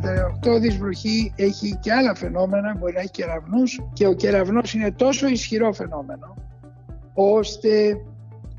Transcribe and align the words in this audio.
καταρακτώδης 0.00 0.76
βροχή 0.76 1.32
έχει 1.36 1.78
και 1.80 1.92
άλλα 1.92 2.14
φαινόμενα, 2.14 2.76
μπορεί 2.78 2.92
να 2.92 3.00
έχει 3.00 3.10
κεραυνούς 3.10 3.80
και 3.92 4.06
ο 4.06 4.12
κεραυνός 4.12 4.74
είναι 4.74 4.92
τόσο 4.92 5.26
ισχυρό 5.26 5.72
φαινόμενο 5.72 6.34
ώστε 7.14 8.00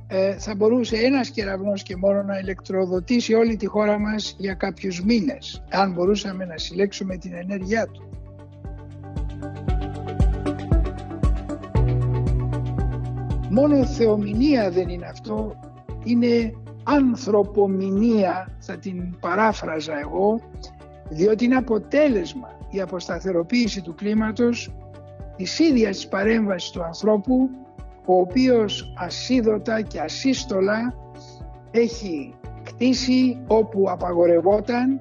ε, 0.07 0.37
θα 0.39 0.55
μπορούσε 0.55 0.97
ένας 0.97 1.29
κεραυνός 1.29 1.83
και 1.83 1.95
μόνο 1.95 2.23
να 2.23 2.39
ηλεκτροδοτήσει 2.39 3.33
όλη 3.33 3.55
τη 3.55 3.65
χώρα 3.65 3.99
μας 3.99 4.35
για 4.37 4.53
κάποιους 4.53 5.03
μήνες 5.03 5.63
αν 5.69 5.93
μπορούσαμε 5.93 6.45
να 6.45 6.57
συλλέξουμε 6.57 7.17
την 7.17 7.33
ενέργειά 7.33 7.87
του. 7.87 8.09
Μόνο 13.49 13.85
θεομηνία 13.85 14.69
δεν 14.71 14.89
είναι 14.89 15.05
αυτό, 15.05 15.59
είναι 16.03 16.53
ανθρωπομηνία 16.83 18.55
θα 18.59 18.77
την 18.77 19.19
παράφραζα 19.19 19.99
εγώ 19.99 20.41
διότι 21.09 21.45
είναι 21.45 21.55
αποτέλεσμα 21.55 22.57
η 22.69 22.81
αποσταθεροποίηση 22.81 23.81
του 23.81 23.95
κλίματος 23.95 24.73
της 25.35 25.59
ίδιας 25.59 25.95
της 25.95 26.07
παρέμβασης 26.07 26.69
του 26.69 26.83
ανθρώπου 26.83 27.49
ο 28.05 28.19
οποίος 28.19 28.93
ασίδωτα 28.97 29.81
και 29.81 29.99
ασύστολα 29.99 30.93
έχει 31.71 32.33
κτίσει 32.63 33.37
όπου 33.47 33.89
απαγορευόταν 33.89 34.99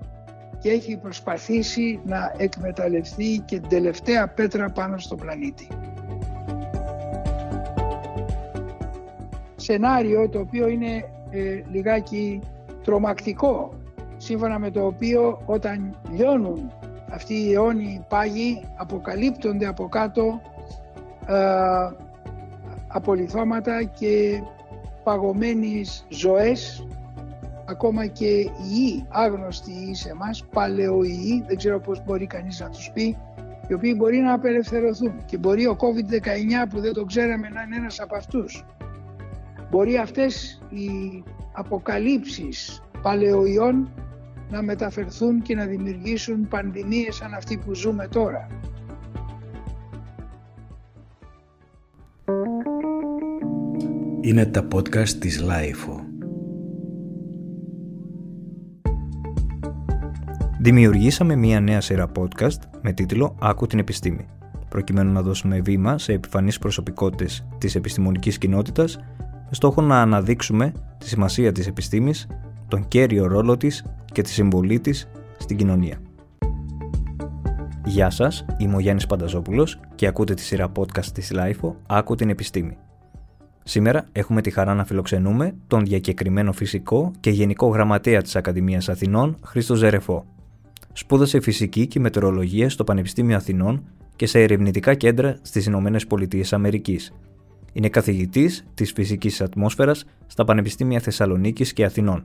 και 0.59 0.71
έχει 0.71 0.97
προσπαθήσει 0.97 2.01
να 2.05 2.35
εκμεταλλευτεί 2.37 3.43
και 3.45 3.61
την 3.61 3.69
τελευταία 3.69 4.29
πέτρα 4.29 4.71
πάνω 4.71 4.99
στο 4.99 5.15
πλανήτη. 5.15 5.69
Σενάριο 9.57 10.29
το 10.29 10.39
οποίο 10.39 10.69
είναι 10.69 11.05
ε, 11.31 11.63
λιγάκι 11.71 12.41
τρομακτικό 12.85 13.73
σύμφωνα 14.25 14.59
με 14.59 14.71
το 14.71 14.87
οποίο 14.87 15.43
όταν 15.47 15.97
λιώνουν 16.11 16.73
αυτοί 17.11 17.35
οι 17.35 17.53
αιώνιοι 17.53 18.05
πάγοι 18.09 18.65
αποκαλύπτονται 18.77 19.67
από 19.67 19.89
κάτω 19.89 20.41
ε, 21.27 21.35
απολυθώματα 22.89 23.83
και 23.83 24.43
παγωμένες 25.05 26.07
ζωές 26.09 26.87
ακόμα 27.65 28.07
και 28.07 28.27
ιοί 28.71 29.07
άγνωστοι 29.09 29.95
σε 29.95 30.11
εμάς, 30.11 30.45
παλαιοϊοί, 30.53 31.45
δεν 31.47 31.57
ξέρω 31.57 31.81
πώς 31.81 32.05
μπορεί 32.05 32.27
κανείς 32.27 32.61
να 32.61 32.69
τους 32.69 32.91
πει, 32.95 33.17
οι 33.69 33.75
οποίοι 33.75 33.95
μπορεί 33.97 34.19
να 34.19 34.33
απελευθερωθούν 34.33 35.25
και 35.25 35.39
μπορεί 35.39 35.67
ο 35.67 35.77
COVID-19 35.81 36.69
που 36.71 36.81
δεν 36.81 36.93
το 36.93 37.05
ξέραμε 37.05 37.49
να 37.49 37.63
είναι 37.63 37.77
ένας 37.77 38.01
από 38.01 38.17
αυτούς. 38.17 38.65
Μπορεί 39.71 39.97
αυτές 39.97 40.63
οι 40.69 40.89
αποκαλύψεις 41.53 42.83
παλαιοϊών 43.03 43.89
να 44.55 44.63
μεταφερθούν 44.63 45.43
και 45.43 45.55
να 45.55 45.65
δημιουργήσουν 45.65 46.49
πανδημίες 46.49 47.15
σαν 47.15 47.35
αυτή 47.35 47.59
που 47.59 47.75
ζούμε 47.75 48.09
τώρα. 48.09 48.47
Είναι 54.21 54.47
τα 54.47 54.67
podcast 54.75 55.09
της 55.09 55.41
LiFO. 55.41 56.01
Δημιουργήσαμε 60.61 61.37
μία 61.37 61.61
νέα 61.61 61.81
σειρά 61.81 62.13
podcast 62.17 62.59
με 62.83 62.93
τίτλο 62.93 63.37
«Άκου 63.41 63.67
την 63.67 63.79
επιστήμη» 63.79 64.27
προκειμένου 64.69 65.13
να 65.13 65.23
δώσουμε 65.23 65.61
βήμα 65.61 65.99
σε 65.99 66.13
επιφανείς 66.13 66.59
προσωπικότητες 66.59 67.47
της 67.59 67.75
επιστημονικής 67.75 68.39
κοινότητας 68.39 68.97
με 69.19 69.51
στόχο 69.51 69.83
να 69.83 70.01
αναδείξουμε 70.01 70.73
τη 70.99 71.09
σημασία 71.09 71.53
της 71.53 71.67
επιστήμης, 71.67 72.27
τον 72.69 72.89
καίριο 72.89 73.27
ρόλο 73.27 73.57
της 73.57 73.85
και 74.15 74.23
τη 74.23 74.31
συμβολή 74.31 74.81
της 74.81 75.09
στην 75.39 75.57
κοινωνία. 75.57 75.99
Γεια 77.85 78.11
σας, 78.11 78.45
είμαι 78.59 78.77
ο 78.77 78.79
Γιάννης 78.79 79.07
Πανταζόπουλος 79.07 79.81
και 79.95 80.07
ακούτε 80.07 80.35
τη 80.35 80.43
σειρά 80.43 80.73
podcast 80.77 81.05
της 81.05 81.31
LiFO 81.31 81.77
«Άκου 81.87 82.15
την 82.15 82.29
επιστήμη». 82.29 82.77
Σήμερα 83.65 84.07
έχουμε 84.13 84.41
τη 84.41 84.51
χαρά 84.51 84.75
να 84.75 84.85
φιλοξενούμε 84.85 85.55
τον 85.67 85.85
διακεκριμένο 85.85 86.53
φυσικό 86.53 87.11
και 87.21 87.31
γενικό 87.31 87.67
γραμματέα 87.67 88.23
της 88.23 88.37
Ακαδημίας 88.37 88.89
Αθηνών, 88.89 89.37
Χρήστο 89.45 89.75
Ζερεφό. 89.75 90.25
Σπούδασε 90.93 91.41
φυσική 91.41 91.87
και 91.87 92.01
μετεωρολογία 92.01 92.71
στο 92.71 92.85
Πανεπιστήμιο 92.85 93.37
Αθηνών 93.37 93.85
και 94.17 94.27
σε 94.27 94.43
ερευνητικά 94.43 94.95
κέντρα 94.95 95.39
στις 95.43 95.67
Ηνωμένες 95.67 96.07
Πολιτείες 96.07 96.53
Αμερικής. 96.53 97.13
Είναι 97.73 97.89
καθηγητής 97.89 98.65
της 98.75 98.93
φυσικής 98.93 99.41
ατμόσφαιρας 99.41 100.05
στα 100.27 100.45
Πανεπιστήμια 100.45 101.01
Θεσσαλονίκης 101.01 101.73
και 101.73 101.85
Αθηνών. 101.85 102.23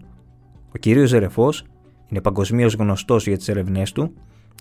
Ο 0.67 0.79
κ. 0.79 1.07
Ζερεφός 1.07 1.63
είναι 2.09 2.21
παγκοσμίως 2.21 2.73
γνωστός 2.73 3.27
για 3.27 3.37
τις 3.37 3.47
ερευνές 3.47 3.91
του 3.91 4.13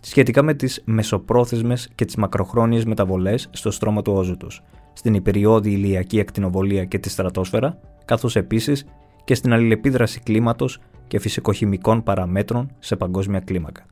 σχετικά 0.03 0.43
με 0.43 0.55
τις 0.55 0.83
μεσοπρόθεσμες 0.85 1.89
και 1.95 2.05
τις 2.05 2.17
μακροχρόνιες 2.17 2.85
μεταβολές 2.85 3.49
στο 3.53 3.71
στρώμα 3.71 4.03
του 4.03 4.13
όζου 4.13 4.37
τους, 4.37 4.63
στην 4.93 5.15
υπεριόδη 5.15 5.71
ηλιακή 5.71 6.21
ακτινοβολία 6.21 6.85
και 6.85 6.99
τη 6.99 7.09
στρατόσφαιρα, 7.09 7.81
καθώς 8.05 8.37
επίσης 8.37 8.85
και 9.25 9.35
στην 9.35 9.53
αλληλεπίδραση 9.53 10.21
κλίματος 10.21 10.81
και 11.07 11.19
φυσικοχημικών 11.19 12.03
παραμέτρων 12.03 12.71
σε 12.79 12.97
παγκόσμια 12.97 13.41
κλίμακα. 13.41 13.87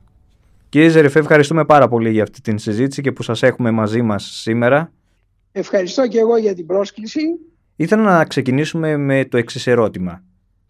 Κύριε 0.69 0.89
Ζερεφέ, 0.89 1.19
ευχαριστούμε 1.19 1.65
πάρα 1.65 1.87
πολύ 1.87 2.11
για 2.11 2.23
αυτή 2.23 2.41
την 2.41 2.57
συζήτηση 2.57 3.01
και 3.01 3.11
που 3.11 3.23
σας 3.23 3.43
έχουμε 3.43 3.71
μαζί 3.71 4.01
μας 4.01 4.23
σήμερα. 4.23 4.91
Ευχαριστώ 5.51 6.07
και 6.07 6.19
εγώ 6.19 6.37
για 6.37 6.55
την 6.55 6.65
πρόσκληση. 6.65 7.21
Ήθελα 7.75 8.01
να 8.01 8.25
ξεκινήσουμε 8.25 8.97
με 8.97 9.25
το 9.25 9.37
εξής 9.37 9.67
ερώτημα. 9.67 10.23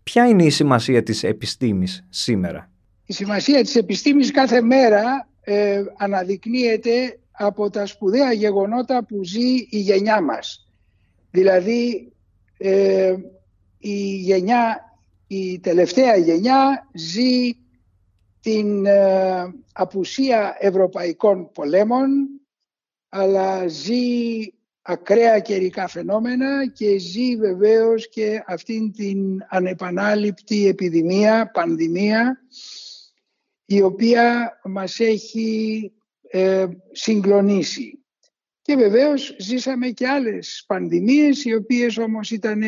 Ποια 0.04 0.28
είναι 0.28 0.44
η 0.44 0.50
σημασία 0.50 1.04
της 1.04 1.24
επιστήμης 1.24 2.06
σήμερα; 2.10 2.72
Η 3.10 3.14
σημασία 3.14 3.62
της 3.62 3.76
επιστήμης 3.76 4.32
κάθε 4.32 4.62
μέρα 4.62 5.30
ε, 5.42 5.84
αναδεικνύεται 5.98 7.20
από 7.32 7.70
τα 7.70 7.86
σπουδαία 7.86 8.32
γεγονότα 8.32 9.06
που 9.06 9.24
ζει 9.24 9.56
η 9.56 9.80
γενιά 9.80 10.22
μας. 10.22 10.72
Δηλαδή 11.32 12.12
ε, 12.58 13.16
η 13.78 14.16
γενιά, 14.16 14.80
η 15.28 15.60
τελευταία 15.60 16.16
γενιά 16.16 16.90
ζει 16.94 17.50
την 18.42 18.86
ε, 18.86 19.54
απουσία 19.74 20.56
ευρωπαϊκών 20.60 21.52
πολέμων 21.52 22.10
αλλά 23.10 23.68
ζει 23.68 23.98
ακραία 24.82 25.40
καιρικά 25.40 25.88
φαινόμενα 25.88 26.68
και 26.68 26.98
ζει 26.98 27.36
βεβαίως 27.36 28.10
και 28.10 28.44
αυτήν 28.48 28.92
την 28.92 29.46
ανεπανάληπτη 29.50 30.68
επιδημία, 30.68 31.52
πανδημία 31.54 32.40
η 33.70 33.82
οποία 33.82 34.60
μας 34.64 35.00
έχει 35.00 35.92
ε, 36.30 36.68
συγκλονίσει. 36.92 38.00
Και 38.62 38.76
βεβαίως 38.76 39.36
ζήσαμε 39.40 39.90
και 39.90 40.08
άλλες 40.08 40.64
πανδημίες 40.68 41.46
οι 41.46 41.54
οποίες 41.54 41.98
όμως 41.98 42.32
ήταν 42.32 42.62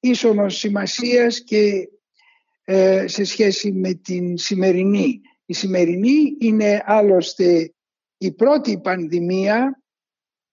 ίσονος 0.00 0.56
σημασίας 0.56 1.40
και 1.40 1.88
ε, 2.64 3.06
σε 3.06 3.24
σχέση 3.24 3.72
με 3.72 3.94
την 3.94 4.38
σημερινή. 4.38 5.20
Η 5.46 5.54
σημερινή 5.54 6.36
είναι 6.38 6.82
άλλωστε 6.84 7.72
η 8.18 8.32
πρώτη 8.32 8.78
πανδημία 8.78 9.82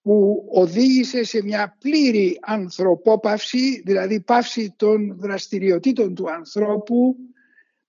που 0.02 0.46
οδήγησε 0.52 1.24
σε 1.24 1.44
μια 1.44 1.78
πλήρη 1.80 2.38
ανθρωπόπαυση, 2.42 3.82
δηλαδή 3.86 4.22
πάυση 4.22 4.74
των 4.76 5.18
δραστηριοτήτων 5.20 6.16
του 6.16 6.32
ανθρώπου 6.32 7.16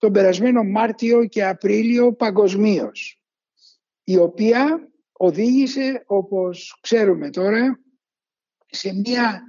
τον 0.01 0.13
περασμένο 0.13 0.63
Μάρτιο 0.65 1.25
και 1.25 1.45
Απρίλιο 1.45 2.13
παγκοσμίως, 2.13 3.23
η 4.05 4.17
οποία 4.17 4.89
οδήγησε, 5.13 6.03
όπως 6.07 6.79
ξέρουμε 6.81 7.31
τώρα, 7.31 7.81
σε 8.67 8.93
μια 8.93 9.43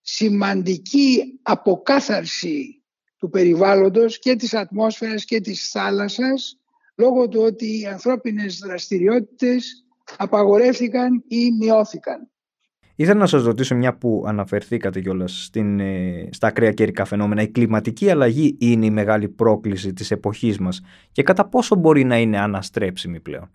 σημαντική 0.00 1.38
αποκάθαρση 1.42 2.82
του 3.16 3.28
περιβάλλοντος 3.28 4.18
και 4.18 4.36
της 4.36 4.54
ατμόσφαιρας 4.54 5.24
και 5.24 5.40
της 5.40 5.70
θάλασσας 5.70 6.58
λόγω 6.94 7.28
του 7.28 7.40
ότι 7.40 7.80
οι 7.80 7.86
ανθρώπινες 7.86 8.58
δραστηριότητες 8.58 9.86
απαγορεύτηκαν 10.16 11.24
ή 11.28 11.50
μειώθηκαν. 11.50 12.30
Ήθελα 13.00 13.18
να 13.18 13.26
σας 13.26 13.42
ρωτήσω 13.42 13.74
μια 13.74 13.96
που 13.96 14.24
αναφερθήκατε 14.26 15.00
κιόλας 15.00 15.50
ε, 15.54 16.28
στα 16.30 16.46
ακραία 16.46 16.72
καιρικά 16.72 17.04
φαινόμενα. 17.04 17.42
Η 17.42 17.48
κλιματική 17.48 18.10
αλλαγή 18.10 18.56
είναι 18.60 18.86
η 18.86 18.90
μεγάλη 18.90 19.28
πρόκληση 19.28 19.92
της 19.92 20.10
εποχής 20.10 20.58
μας 20.58 20.80
και 21.12 21.22
κατά 21.22 21.48
πόσο 21.48 21.76
μπορεί 21.76 22.04
να 22.04 22.18
είναι 22.18 22.38
αναστρέψιμη 22.38 23.20
πλέον; 23.20 23.50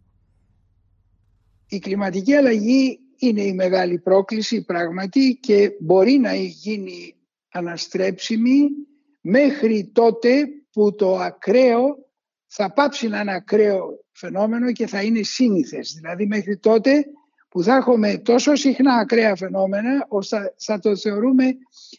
Η 1.67 1.79
κλιματική 1.79 2.33
αλλαγή 2.33 2.99
είναι 3.17 3.41
η 3.41 3.53
μεγάλη 3.53 3.99
πρόκληση 3.99 4.65
πράγματι 4.65 5.37
και 5.41 5.71
μπορεί 5.79 6.17
να 6.17 6.33
γίνει 6.35 7.15
αναστρέψιμη 7.51 8.67
μέχρι 9.21 9.91
τότε 9.93 10.47
που 10.71 10.95
το 10.95 11.15
ακραίο 11.17 11.97
θα 12.47 12.73
πάψει 12.73 13.07
να 13.07 13.19
είναι 13.19 13.33
ακραίο 13.33 14.05
φαινόμενο 14.11 14.71
και 14.71 14.87
θα 14.87 15.01
είναι 15.01 15.23
σύνηθες. 15.23 15.93
Δηλαδή 15.93 16.25
μέχρι 16.27 16.57
τότε 16.57 17.05
που 17.55 17.63
θα 17.63 17.75
έχουμε 17.75 18.17
τόσο 18.17 18.55
συχνά 18.55 18.93
ακραία 18.93 19.35
φαινόμενα 19.35 20.05
ώστε 20.07 20.53
θα 20.57 20.79
το 20.79 20.97
θεωρούμε 20.97 21.43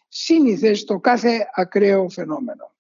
σύνηθες 0.09 0.85
το 0.85 0.99
κάθε 0.99 1.49
ακραίο 1.55 2.09
φαινόμενο. 2.09 2.73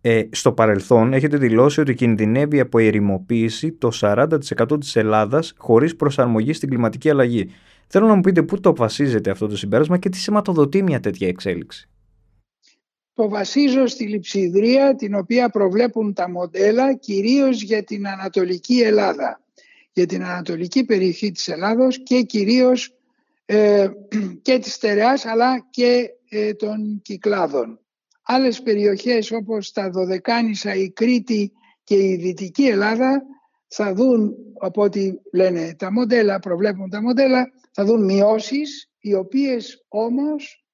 Ε, 0.00 0.22
στο 0.30 0.52
παρελθόν 0.52 1.12
έχετε 1.12 1.36
δηλώσει 1.36 1.80
ότι 1.80 1.94
κινδυνεύει 1.94 2.60
από 2.60 2.78
ερημοποίηση 2.78 3.72
το 3.72 3.90
40% 4.00 4.80
της 4.80 4.96
Ελλάδας 4.96 5.54
χωρίς 5.56 5.96
προσαρμογή 5.96 6.52
στην 6.52 6.68
κλιματική 6.68 7.10
αλλαγή. 7.10 7.50
Θέλω 7.86 8.06
να 8.06 8.14
μου 8.14 8.20
πείτε 8.20 8.42
πού 8.42 8.60
το 8.60 8.74
βασίζεται 8.74 9.30
αυτό 9.30 9.46
το 9.46 9.56
συμπέρασμα 9.56 9.98
και 9.98 10.08
τι 10.08 10.16
σηματοδοτεί 10.16 10.82
μια 10.82 11.00
τέτοια 11.00 11.28
εξέλιξη. 11.28 11.88
Το 13.14 13.28
βασίζω 13.28 13.86
στη 13.86 14.08
λειψιδρία 14.08 14.94
την 14.94 15.14
οποία 15.14 15.50
προβλέπουν 15.50 16.12
τα 16.12 16.30
μοντέλα 16.30 16.94
κυρίως 16.94 17.62
για 17.62 17.84
την 17.84 18.08
Ανατολική 18.08 18.80
Ελλάδα. 18.80 19.41
Για 19.92 20.06
την 20.06 20.24
Ανατολική 20.24 20.84
περιοχή 20.84 21.30
της 21.30 21.48
Ελλάδος 21.48 22.02
και 22.02 22.22
κυρίως 22.22 22.94
ε, 23.44 23.88
και 24.42 24.58
της 24.58 24.72
Στερεάς 24.72 25.26
αλλά 25.26 25.66
και 25.70 26.10
ε, 26.28 26.54
των 26.54 27.00
Κυκλάδων. 27.02 27.80
Άλλες 28.22 28.62
περιοχές 28.62 29.30
όπως 29.30 29.72
τα 29.72 29.90
Δωδεκάνησα, 29.90 30.74
η 30.74 30.90
Κρήτη 30.90 31.52
και 31.84 31.94
η 31.94 32.16
Δυτική 32.16 32.66
Ελλάδα 32.66 33.22
θα 33.68 33.94
δουν, 33.94 34.34
από 34.58 34.82
ό,τι 34.82 35.12
λένε 35.32 35.74
τα 35.78 35.92
μοντέλα, 35.92 36.38
προβλέπουν 36.38 36.90
τα 36.90 37.02
μοντέλα, 37.02 37.52
θα 37.70 37.84
δουν 37.84 38.04
μειώσεις 38.04 38.90
οι 39.00 39.14
οποίες 39.14 39.84
όμως 39.88 40.64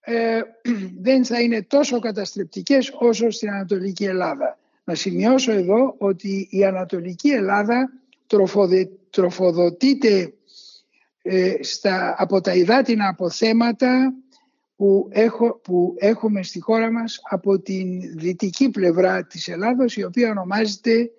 ε, 0.00 0.40
δεν 1.06 1.24
θα 1.24 1.40
είναι 1.40 1.62
τόσο 1.62 1.98
καταστρεπτικές 1.98 2.90
όσο 2.98 3.30
στην 3.30 3.50
Ανατολική 3.50 4.04
Ελλάδα. 4.04 4.58
Να 4.84 4.94
σημειώσω 4.94 5.52
εδώ 5.52 5.94
ότι 5.98 6.48
η 6.50 6.64
Ανατολική 6.64 7.28
Ελλάδα 7.28 7.90
τροφοδοτείται 9.10 10.34
ε, 11.22 11.54
στα, 11.60 12.14
από 12.18 12.40
τα 12.40 12.54
υδάτινα 12.54 13.08
αποθέματα 13.08 14.14
που, 14.76 15.08
έχω, 15.10 15.60
που 15.62 15.94
έχουμε 15.98 16.42
στη 16.42 16.60
χώρα 16.60 16.92
μας 16.92 17.20
από 17.30 17.60
την 17.60 18.00
δυτική 18.18 18.70
πλευρά 18.70 19.26
της 19.26 19.48
Ελλάδος 19.48 19.96
η 19.96 20.04
οποία 20.04 20.30
ονομάζεται 20.30 21.10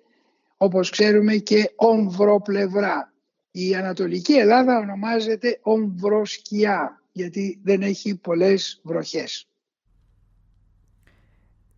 όπως 0.56 0.90
ξέρουμε 0.90 1.36
και 1.36 1.72
ομβροπλευρά. 1.76 3.12
Η 3.50 3.74
Ανατολική 3.74 4.32
Ελλάδα 4.32 4.78
ονομάζεται 4.78 5.58
ομβροσκιά 5.62 7.02
γιατί 7.12 7.60
δεν 7.62 7.82
έχει 7.82 8.16
πολλές 8.16 8.80
βροχές. 8.82 9.48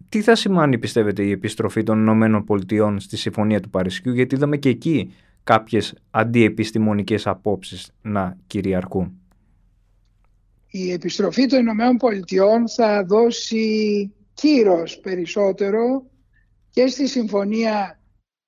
Τι 0.08 0.22
θα 0.22 0.34
σημάνει 0.34 0.78
πιστεύετε 0.78 1.22
η 1.22 1.30
επιστροφή 1.30 1.82
των 1.82 1.98
Ηνωμένων 1.98 2.44
Πολιτειών 2.44 3.00
στη 3.00 3.16
Συμφωνία 3.16 3.60
του 3.60 3.70
Παρισιού 3.70 4.12
γιατί 4.12 4.34
είδαμε 4.34 4.56
και 4.56 4.68
εκεί 4.68 5.14
κάποιες 5.48 5.94
αντιεπιστημονικές 6.10 7.26
απόψεις 7.26 7.90
να 8.02 8.36
κυριαρχούν. 8.46 9.20
Η 10.70 10.92
επιστροφή 10.92 11.46
των 11.46 11.58
Ηνωμένων 11.58 11.96
Πολιτειών 11.96 12.68
θα 12.68 13.04
δώσει 13.04 14.12
κύρος 14.34 14.98
περισσότερο 14.98 16.06
και 16.70 16.86
στη 16.86 17.06
Συμφωνία 17.06 18.00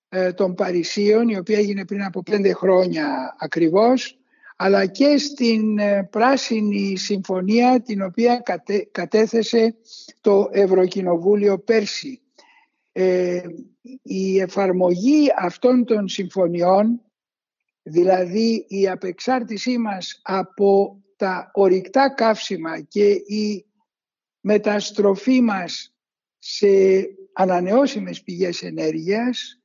ε, 0.09 0.33
των 0.33 0.55
Παρισίων 0.55 1.29
η 1.29 1.39
οποία 1.39 1.59
έγινε 1.59 1.85
πριν 1.85 2.03
από 2.03 2.23
πέντε 2.23 2.53
χρόνια 2.53 3.37
ακριβώς 3.39 4.19
αλλά 4.57 4.87
και 4.87 5.19
στην 5.19 5.79
ε, 5.79 6.09
Πράσινη 6.11 6.97
Συμφωνία 6.97 7.83
την 7.83 8.03
οποία 8.03 8.43
κατέθεσε 8.93 9.75
το 10.21 10.49
Ευρωκοινοβούλιο 10.53 11.59
πέρσι. 11.59 12.21
Ε, 13.03 13.43
η 14.03 14.41
εφαρμογή 14.41 15.27
αυτών 15.37 15.85
των 15.85 16.09
συμφωνιών, 16.09 17.01
δηλαδή 17.83 18.65
η 18.69 18.89
απεξάρτησή 18.89 19.79
μας 19.79 20.21
από 20.23 21.01
τα 21.17 21.51
ορυκτά 21.55 22.15
καύσιμα 22.15 22.81
και 22.81 23.11
η 23.11 23.67
μεταστροφή 24.41 25.41
μας 25.41 25.95
σε 26.39 26.67
ανανεώσιμες 27.33 28.23
πηγές 28.23 28.63
ενέργειας 28.63 29.61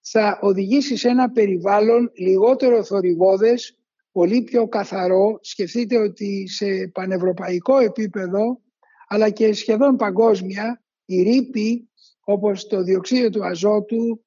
θα 0.00 0.38
οδηγήσει 0.42 0.96
σε 0.96 1.08
ένα 1.08 1.30
περιβάλλον 1.30 2.10
λιγότερο 2.14 2.84
θορυβόδες, 2.84 3.78
πολύ 4.12 4.42
πιο 4.42 4.68
καθαρό. 4.68 5.38
Σκεφτείτε 5.40 5.96
ότι 5.96 6.48
σε 6.48 6.90
πανευρωπαϊκό 6.92 7.78
επίπεδο 7.78 8.60
αλλά 9.08 9.30
και 9.30 9.52
σχεδόν 9.52 9.96
παγκόσμια 9.96 10.80
η 11.04 11.22
ρήπη 11.22 11.90
όπως 12.28 12.66
το 12.66 12.82
διοξείδιο 12.82 13.30
του 13.30 13.44
αζότου 13.44 14.24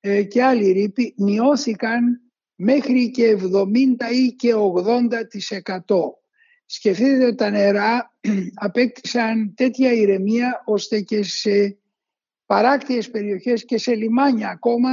ε, 0.00 0.22
και 0.22 0.42
άλλοι 0.42 0.72
ρήποι 0.72 1.14
μειώθηκαν 1.16 2.20
μέχρι 2.54 3.10
και 3.10 3.38
70 3.42 3.74
ή 4.12 4.32
και 4.32 4.52
80%. 4.56 5.78
Σκεφτείτε 6.66 7.24
ότι 7.24 7.34
τα 7.34 7.50
νερά 7.50 8.16
απέκτησαν 8.66 9.54
τέτοια 9.54 9.92
ηρεμία 9.92 10.62
ώστε 10.64 11.00
και 11.00 11.22
σε 11.22 11.78
παράκτιες 12.46 13.10
περιοχές 13.10 13.64
και 13.64 13.78
σε 13.78 13.94
λιμάνια 13.94 14.48
ακόμα 14.48 14.90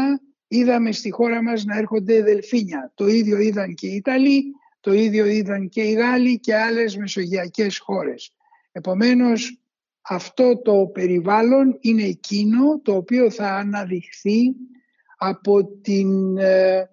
είδαμε 0.47 0.91
στη 0.91 1.11
χώρα 1.11 1.43
μας 1.43 1.65
να 1.65 1.77
έρχονται 1.77 2.23
δελφίνια. 2.23 2.91
Το 2.95 3.07
ίδιο 3.07 3.39
είδαν 3.39 3.73
και 3.73 3.87
οι 3.87 3.95
Ιταλοί, 3.95 4.43
το 4.79 4.93
ίδιο 4.93 5.25
είδαν 5.25 5.69
και 5.69 5.81
οι 5.81 5.91
Γάλλοι 5.91 6.39
και 6.39 6.55
άλλες 6.55 6.97
μεσογειακές 6.97 7.77
χώρες. 7.77 8.33
Επομένως 8.71 9.59
αυτό 10.01 10.61
το 10.61 10.89
περιβάλλον 10.93 11.77
είναι 11.79 12.03
εκείνο 12.03 12.79
το 12.81 12.95
οποίο 12.95 13.31
θα 13.31 13.55
αναδειχθεί 13.55 14.55
από 15.17 15.65
την 15.65 16.37
ε, 16.37 16.89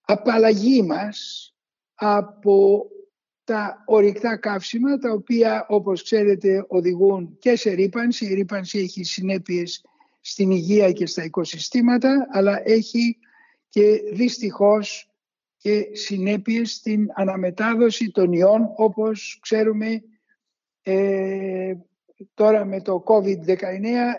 απαλλαγή 0.00 0.82
μας 0.82 1.46
από 1.94 2.86
τα 3.44 3.82
ορυκτά 3.86 4.36
καύσιμα 4.36 4.98
τα 4.98 5.12
οποία 5.12 5.66
όπως 5.68 6.02
ξέρετε 6.02 6.64
οδηγούν 6.68 7.36
και 7.38 7.56
σε 7.56 7.70
ρήπανση. 7.70 8.26
Η 8.26 8.34
ρήπανση 8.34 8.78
έχει 8.78 9.04
συνέπειες 9.04 9.84
στην 10.20 10.50
υγεία 10.50 10.92
και 10.92 11.06
στα 11.06 11.24
οικοσυστήματα 11.24 12.28
αλλά 12.30 12.60
έχει 12.64 13.18
και 13.68 14.00
δυστυχώς 14.12 15.10
και 15.56 15.88
συνέπειες 15.92 16.72
στην 16.72 17.06
αναμετάδοση 17.14 18.10
των 18.10 18.32
ιών 18.32 18.72
όπως 18.76 19.38
ξέρουμε 19.42 20.02
ε, 20.82 21.74
τώρα 22.34 22.64
με 22.64 22.80
το 22.80 23.02
COVID-19 23.06 23.54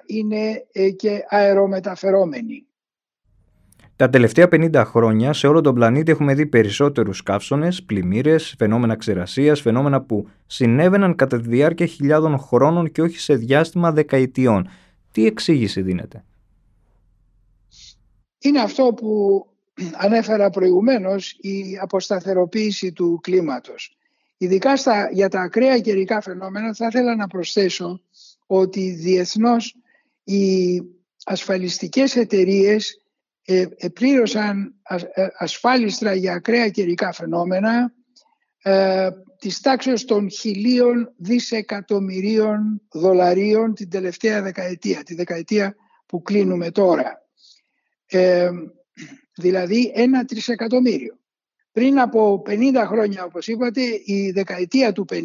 είναι 0.05 0.65
ε, 0.71 0.89
και 0.89 1.25
αερομεταφερόμενοι. 1.29 2.65
Τα 3.95 4.09
τελευταία 4.09 4.47
50 4.51 4.83
χρόνια 4.85 5.33
σε 5.33 5.47
όλο 5.47 5.61
τον 5.61 5.75
πλανήτη 5.75 6.11
έχουμε 6.11 6.33
δει 6.33 6.45
περισσότερους 6.45 7.23
καύσονες, 7.23 7.83
πλημμύρες, 7.83 8.55
φαινόμενα 8.57 8.95
ξερασίας, 8.95 9.61
φαινόμενα 9.61 10.01
που 10.01 10.27
συνέβαιναν 10.45 11.15
κατά 11.15 11.41
τη 11.41 11.47
διάρκεια 11.47 11.85
χιλιάδων 11.85 12.39
χρόνων 12.39 12.91
και 12.91 13.01
όχι 13.01 13.19
σε 13.19 13.35
διάστημα 13.35 13.91
δεκαετιών. 13.91 14.69
Τι 15.11 15.25
εξήγηση 15.25 15.81
δίνεται; 15.81 16.23
Είναι 18.39 18.61
αυτό 18.61 18.83
που 18.83 19.45
ανέφερα 19.91 20.49
προηγουμένως, 20.49 21.31
η 21.31 21.77
αποσταθεροποίηση 21.81 22.91
του 22.91 23.19
κλίματος. 23.23 23.97
Ειδικά 24.43 24.77
στα, 24.77 25.09
για 25.11 25.29
τα 25.29 25.41
ακραία 25.41 25.79
καιρικά 25.79 26.21
φαινόμενα 26.21 26.73
θα 26.73 26.85
ήθελα 26.85 27.15
να 27.15 27.27
προσθέσω 27.27 28.01
ότι 28.45 28.89
διεθνώς 28.89 29.75
οι 30.23 30.81
ασφαλιστικές 31.25 32.15
εταιρείες 32.15 33.01
ε, 33.45 33.65
πλήρωσαν 33.93 34.75
ε, 35.13 35.27
ασφάλιστρα 35.37 36.13
για 36.13 36.33
ακραία 36.33 36.69
καιρικά 36.69 37.11
φαινόμενα 37.11 37.93
ε, 38.61 39.09
της 39.39 39.59
τάξης 39.59 40.05
των 40.05 40.29
χιλίων 40.29 41.13
δισεκατομμυρίων 41.17 42.81
δολαρίων 42.91 43.73
την 43.73 43.89
τελευταία 43.89 44.41
δεκαετία, 44.41 45.03
τη 45.03 45.15
δεκαετία 45.15 45.75
που 46.05 46.21
κλείνουμε 46.21 46.71
τώρα. 46.71 47.27
Ε, 48.05 48.49
δηλαδή 49.35 49.91
ένα 49.95 50.25
τρισεκατομμύριο. 50.25 51.17
Πριν 51.73 51.99
από 51.99 52.41
50 52.45 52.83
χρόνια, 52.87 53.23
όπως 53.23 53.47
είπατε, 53.47 53.81
η 54.03 54.31
δεκαετία 54.31 54.91
του 54.91 55.05
50, 55.09 55.15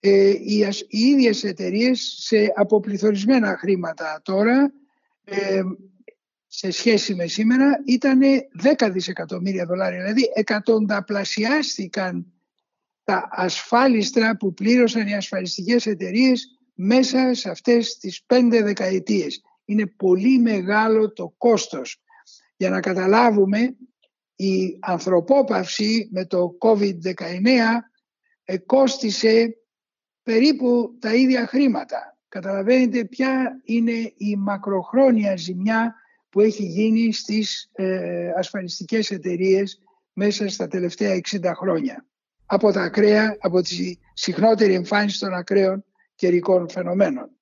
ε, 0.00 0.28
οι, 0.28 0.66
οι 0.88 0.98
ίδιες 0.98 1.44
εταιρείες 1.44 2.14
σε 2.18 2.52
αποπληθωρισμένα 2.54 3.56
χρήματα 3.58 4.20
τώρα 4.24 4.72
ε, 5.24 5.62
σε 6.46 6.70
σχέση 6.70 7.14
με 7.14 7.26
σήμερα 7.26 7.82
ήταν 7.86 8.20
10 8.78 8.90
δισεκατομμύρια 8.92 9.64
δολάρια. 9.64 9.98
Δηλαδή 9.98 10.30
εκατονταπλασιάστηκαν 10.34 12.32
τα 13.04 13.28
ασφάλιστρα 13.30 14.36
που 14.36 14.54
πλήρωσαν 14.54 15.06
οι 15.06 15.14
ασφαλιστικές 15.14 15.86
εταιρείες 15.86 16.58
μέσα 16.74 17.34
σε 17.34 17.50
αυτές 17.50 17.96
τις 17.98 18.22
πέντε 18.26 18.62
δεκαετίες. 18.62 19.42
Είναι 19.64 19.86
πολύ 19.86 20.38
μεγάλο 20.38 21.12
το 21.12 21.34
κόστος. 21.38 22.02
Για 22.56 22.70
να 22.70 22.80
καταλάβουμε, 22.80 23.76
η 24.40 24.78
ανθρωπόπαυση 24.80 26.08
με 26.12 26.24
το 26.24 26.56
COVID-19 26.60 27.02
κόστισε 28.66 29.56
περίπου 30.22 30.96
τα 31.00 31.14
ίδια 31.14 31.46
χρήματα. 31.46 32.18
Καταλαβαίνετε 32.28 33.04
ποια 33.04 33.60
είναι 33.64 34.12
η 34.16 34.36
μακροχρόνια 34.36 35.36
ζημιά 35.36 35.94
που 36.30 36.40
έχει 36.40 36.64
γίνει 36.64 37.12
στις 37.12 37.70
ε, 37.72 38.30
ασφαλιστικές 38.36 39.10
εταιρείες 39.10 39.82
μέσα 40.12 40.48
στα 40.48 40.68
τελευταία 40.68 41.20
60 41.30 41.52
χρόνια. 41.54 42.06
Από 42.46 42.72
τα 42.72 42.82
ακραία, 42.82 43.36
από 43.40 43.60
τη 43.60 43.96
συχνότερη 44.14 44.74
εμφάνιση 44.74 45.18
των 45.18 45.34
ακραίων 45.34 45.84
καιρικών 46.14 46.68
φαινομένων. 46.68 47.37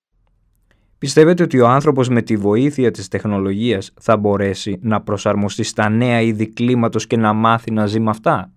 Πιστεύετε 0.99 1.43
ότι 1.43 1.61
ο 1.61 1.69
άνθρωπος 1.69 2.09
με 2.09 2.23
τη 2.23 2.37
βοήθεια 2.37 2.91
της 2.91 3.09
τεχνολογίας 3.09 3.93
θα 4.00 4.17
μπορέσει 4.17 4.79
να 4.83 5.03
προσαρμοστεί 5.03 5.62
στα 5.62 5.88
νέα 5.88 6.21
είδη 6.21 6.49
κλίματος 6.49 7.07
και 7.07 7.17
να 7.17 7.33
μάθει 7.33 7.71
να 7.71 7.87
ζει 7.87 8.00
με 8.00 8.11
αυτά; 8.11 8.53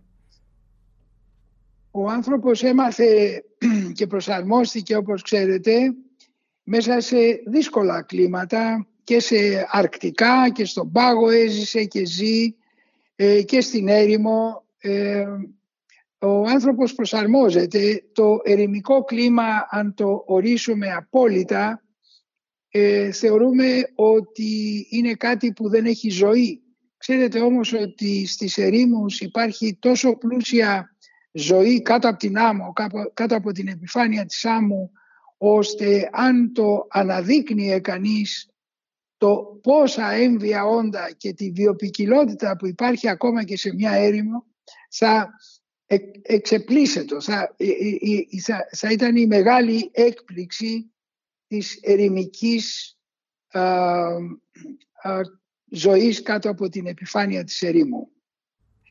Ο 1.92 2.10
άνθρωπος 2.10 2.64
έμαθε 2.64 3.44
και 3.98 4.08
προσαρμόστηκε 4.08 4.96
όπως 4.96 5.22
ξέρετε 5.22 5.72
μέσα 6.64 7.00
σε 7.00 7.18
δύσκολα 7.48 8.02
κλίματα 8.02 8.88
και 9.04 9.20
σε 9.20 9.36
αρκτικά 9.72 10.50
και 10.50 10.66
στον 10.66 10.92
πάγο 10.92 11.30
έζησε 11.30 11.84
και 11.84 12.06
ζει 12.06 12.56
ε, 13.16 13.42
και 13.42 13.62
στην 13.62 13.88
έρημο. 13.88 14.64
Ε, 14.78 15.26
ο 16.20 16.42
άνθρωπος 16.48 16.94
προσαρμόζεται. 16.96 18.04
Το 18.14 18.40
ερημικό 18.44 19.04
κλίμα 19.04 19.68
αν 19.70 19.94
το 19.94 20.24
ορίσουμε 20.26 20.92
απόλυτα 20.92 21.84
ε, 22.70 23.12
θεωρούμε 23.12 23.82
ότι 23.96 24.86
είναι 24.90 25.14
κάτι 25.14 25.54
που 25.54 25.70
δεν 25.70 25.86
έχει 25.86 26.10
ζωή. 26.10 26.62
Ξέρετε 26.98 27.40
όμως 27.40 27.74
ότι 27.74 28.28
στις 28.28 28.58
ερήμους 28.58 29.20
υπάρχει 29.20 29.78
τόσο 29.80 30.18
πλούσια 30.18 30.96
ζωή 31.32 31.82
κάτω 31.82 32.10
από 32.10 32.18
την 32.18 32.38
άμμο, 32.38 32.74
κάτω 33.14 33.36
από 33.36 33.52
την 33.52 33.68
επιφάνεια 33.68 34.26
της 34.26 34.46
άμμου, 34.46 34.92
ώστε 35.38 36.10
αν 36.12 36.54
το 36.54 36.88
αναδείκνυε 36.90 37.80
κανείς 37.80 38.50
το 39.18 39.60
πόσα 39.62 40.12
έμβια 40.12 40.66
όντα 40.66 41.12
και 41.18 41.34
τη 41.34 41.52
βιοπικιλότητα 41.52 42.56
που 42.56 42.68
υπάρχει 42.68 43.10
ακόμα 43.10 43.44
και 43.44 43.58
σε 43.58 43.74
μια 43.74 43.92
έρημο 43.92 44.46
θα 44.90 45.30
εξεπλήσετο, 46.22 47.22
θα, 47.22 47.56
θα, 48.44 48.68
θα 48.72 48.92
ήταν 48.92 49.16
η 49.16 49.26
μεγάλη 49.26 49.90
έκπληξη 49.94 50.92
της 51.50 51.80
ερημικής 51.82 52.98
α, 53.48 53.62
α, 55.02 55.22
ζωής 55.72 56.22
κάτω 56.22 56.50
από 56.50 56.70
την 56.70 56.88
επιφάνεια 56.88 57.44
της 57.44 57.62
ερήμου. 57.62 58.10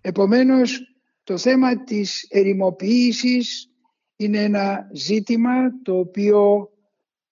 Επομένως, 0.00 0.80
το 1.22 1.38
θέμα 1.38 1.84
της 1.84 2.26
ερημοποίησης 2.28 3.70
είναι 4.16 4.42
ένα 4.42 4.90
ζήτημα 4.92 5.82
το 5.82 5.98
οποίο 5.98 6.68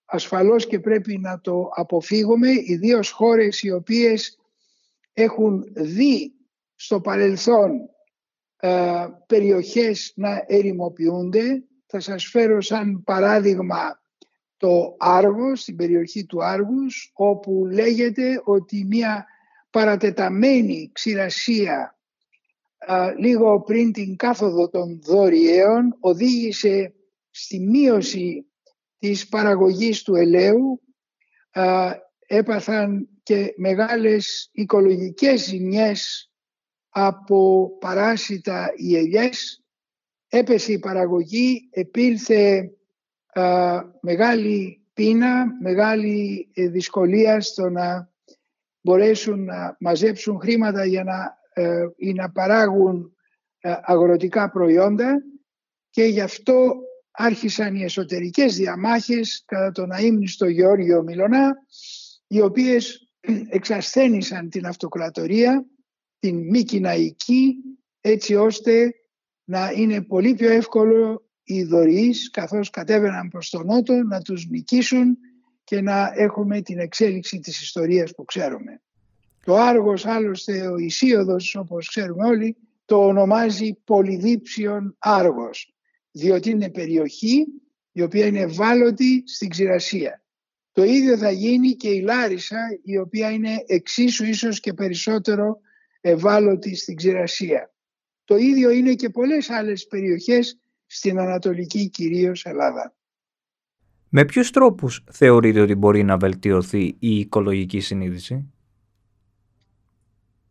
ασφαλώς 0.04 0.66
και 0.66 0.80
πρέπει 0.80 1.18
να 1.18 1.40
το 1.40 1.68
αποφύγουμε, 1.74 2.50
ιδίως 2.50 3.10
χώρες 3.10 3.62
οι 3.62 3.70
οποίες 3.70 4.38
έχουν 5.12 5.64
δει 5.72 6.32
στο 6.74 7.00
παρελθόν 7.00 7.70
ε, 8.56 9.06
περιοχές 9.26 10.12
να 10.16 10.44
ερημοποιούνται. 10.46 11.64
Θα 11.86 12.00
σας 12.00 12.24
φέρω 12.24 12.60
σαν 12.60 13.02
παράδειγμα 13.02 14.00
το 14.56 14.96
Άργος, 14.98 15.60
στην 15.60 15.76
περιοχή 15.76 16.26
του 16.26 16.44
Άργους, 16.44 17.10
όπου 17.14 17.66
λέγεται 17.66 18.40
ότι 18.44 18.84
μια 18.84 19.26
παρατεταμένη 19.70 20.90
ξηρασία 20.92 21.96
λίγο 23.18 23.60
πριν 23.60 23.92
την 23.92 24.16
κάθοδο 24.16 24.68
των 24.68 25.00
δωριαίων 25.02 25.96
οδήγησε 26.00 26.94
στη 27.30 27.60
μείωση 27.60 28.46
της 28.98 29.28
παραγωγής 29.28 30.02
του 30.02 30.14
ελαίου 30.14 30.82
έπαθαν 32.26 33.08
και 33.22 33.52
μεγάλες 33.56 34.48
οικολογικές 34.52 35.44
ζημιές 35.44 36.30
από 36.88 37.70
παράσιτα 37.78 38.72
οι 38.76 38.96
ελιές 38.96 39.64
έπεσε 40.28 40.72
η 40.72 40.78
παραγωγή 40.78 41.68
επήλθε 41.70 42.75
μεγάλη 44.00 44.86
πείνα 44.96 45.46
μεγάλη 45.60 46.48
ε, 46.54 46.68
δυσκολία 46.68 47.40
στο 47.40 47.68
να 47.70 48.10
μπορέσουν 48.80 49.44
να 49.44 49.76
μαζέψουν 49.80 50.40
χρήματα 50.40 50.84
για 50.84 51.04
να 51.04 51.38
ε, 51.62 51.86
ή 51.96 52.12
να 52.12 52.30
παράγουν 52.30 53.16
ε, 53.60 53.74
αγροτικά 53.82 54.50
προϊόντα 54.50 55.22
και 55.90 56.02
γι' 56.02 56.20
αυτό 56.20 56.74
άρχισαν 57.10 57.74
οι 57.74 57.82
εσωτερικές 57.82 58.56
διαμάχες 58.56 59.42
κατά 59.46 59.72
τον 59.72 59.92
αείμνηστο 59.92 60.46
Γεώργιο 60.46 61.02
Μιλωνά 61.02 61.56
οι 62.26 62.40
οποίες 62.40 63.10
εξασθένησαν 63.48 64.48
την 64.48 64.66
αυτοκρατορία, 64.66 65.66
την 66.18 66.48
μη 66.48 66.62
κοιναϊκή 66.62 67.56
έτσι 68.00 68.34
ώστε 68.34 68.94
να 69.44 69.70
είναι 69.70 70.02
πολύ 70.02 70.34
πιο 70.34 70.50
εύκολο 70.50 71.25
οι 71.48 71.62
δωρείς 71.62 72.30
καθώς 72.30 72.70
κατέβαιναν 72.70 73.28
προς 73.28 73.50
τον 73.50 73.66
νότο 73.66 74.02
να 74.02 74.20
τους 74.20 74.46
νικήσουν 74.46 75.18
και 75.64 75.80
να 75.80 76.12
έχουμε 76.14 76.60
την 76.60 76.78
εξέλιξη 76.78 77.38
της 77.38 77.60
ιστορίας 77.62 78.14
που 78.14 78.24
ξέρουμε. 78.24 78.80
Το 79.44 79.56
Άργος 79.56 80.06
άλλωστε 80.06 80.68
ο 80.68 80.76
Ισίωδος 80.76 81.54
όπως 81.54 81.88
ξέρουμε 81.88 82.26
όλοι 82.26 82.56
το 82.84 83.06
ονομάζει 83.06 83.74
Πολυδίψιον 83.84 84.96
Άργος 84.98 85.74
διότι 86.10 86.50
είναι 86.50 86.70
περιοχή 86.70 87.46
η 87.92 88.02
οποία 88.02 88.26
είναι 88.26 88.40
ευάλωτη 88.40 89.22
στην 89.26 89.48
ξηρασία. 89.48 90.22
Το 90.72 90.84
ίδιο 90.84 91.16
θα 91.16 91.30
γίνει 91.30 91.72
και 91.72 91.88
η 91.88 92.00
Λάρισα 92.00 92.58
η 92.82 92.98
οποία 92.98 93.30
είναι 93.30 93.64
εξίσου 93.66 94.24
ίσως 94.24 94.60
και 94.60 94.72
περισσότερο 94.72 95.60
ευάλωτη 96.00 96.76
στην 96.76 96.96
ξηρασία. 96.96 97.74
Το 98.24 98.36
ίδιο 98.36 98.70
είναι 98.70 98.94
και 98.94 99.08
πολλές 99.08 99.50
άλλες 99.50 99.86
περιοχές 99.86 100.58
στην 100.96 101.18
Ανατολική 101.18 101.88
κυρίως 101.88 102.44
Ελλάδα. 102.44 102.94
Με 104.08 104.24
ποιους 104.24 104.50
τρόπους 104.50 105.04
θεωρείτε 105.10 105.60
ότι 105.60 105.74
μπορεί 105.74 106.02
να 106.02 106.16
βελτιωθεί 106.16 106.96
η 106.98 107.18
οικολογική 107.18 107.80
συνείδηση; 107.80 108.52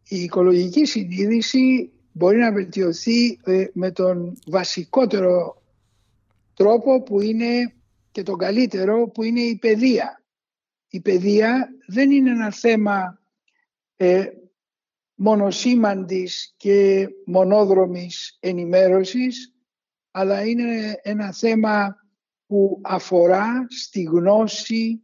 η 0.08 0.18
οικολογική 0.18 0.86
συνείδηση 0.86 1.92
μπορεί 2.12 2.38
να 2.38 2.52
βελτιωθεί 2.52 3.40
ε, 3.44 3.66
με 3.74 3.92
τον 3.92 4.38
βασικότερο 4.48 5.62
τρόπο 6.54 7.04
που 7.04 7.22
είναι 7.22 7.74
και 8.12 8.24
τον 8.24 8.38
καλύτερο 8.38 9.08
που 9.08 9.24
είναι 9.24 9.42
η 9.42 9.56
παιδεία. 9.56 10.24
Η 10.90 11.02
παιδεία 11.02 11.70
δεν 11.88 12.12
είναι 12.12 12.30
ένα 12.30 12.52
θέμα 12.52 13.22
ε, 13.96 14.26
μονοσήμαντης 15.16 16.54
και 16.58 17.08
μονόδρομης 17.26 18.38
ενημέρωσης 18.40 19.55
αλλά 20.18 20.46
είναι 20.46 21.00
ένα 21.02 21.34
θέμα 21.34 21.96
που 22.46 22.80
αφορά 22.84 23.66
στη 23.70 24.02
γνώση 24.02 25.04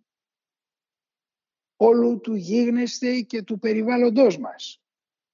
όλου 1.76 2.20
του 2.20 2.36
γίγνεσθε 2.36 3.22
και 3.22 3.42
του 3.42 3.60
περιβάλλοντός 3.60 4.38
μας 4.38 4.82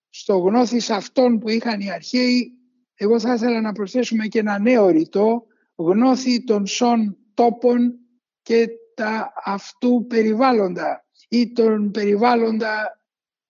στο 0.10 0.38
γνώθις 0.38 0.90
αυτών 0.90 1.40
που 1.40 1.50
είχαν 1.50 1.80
οι 1.80 1.92
αρχαίοι, 1.92 2.52
εγώ 2.96 3.20
θα 3.20 3.34
ήθελα 3.34 3.62
να 3.62 3.72
προσθέσουμε 3.72 4.28
και 4.28 4.40
ένα 4.40 4.60
νέο 4.60 4.90
ρητό, 4.90 5.46
γνώθη 5.76 6.44
των 6.44 6.68
σών 6.68 7.18
τόπων 7.34 8.00
και 8.42 8.70
τα 8.96 9.34
αυτού 9.44 10.06
περιβάλλοντα 10.08 11.06
ή 11.30 11.52
των 11.52 11.92
περιβάλλοντα 11.92 13.02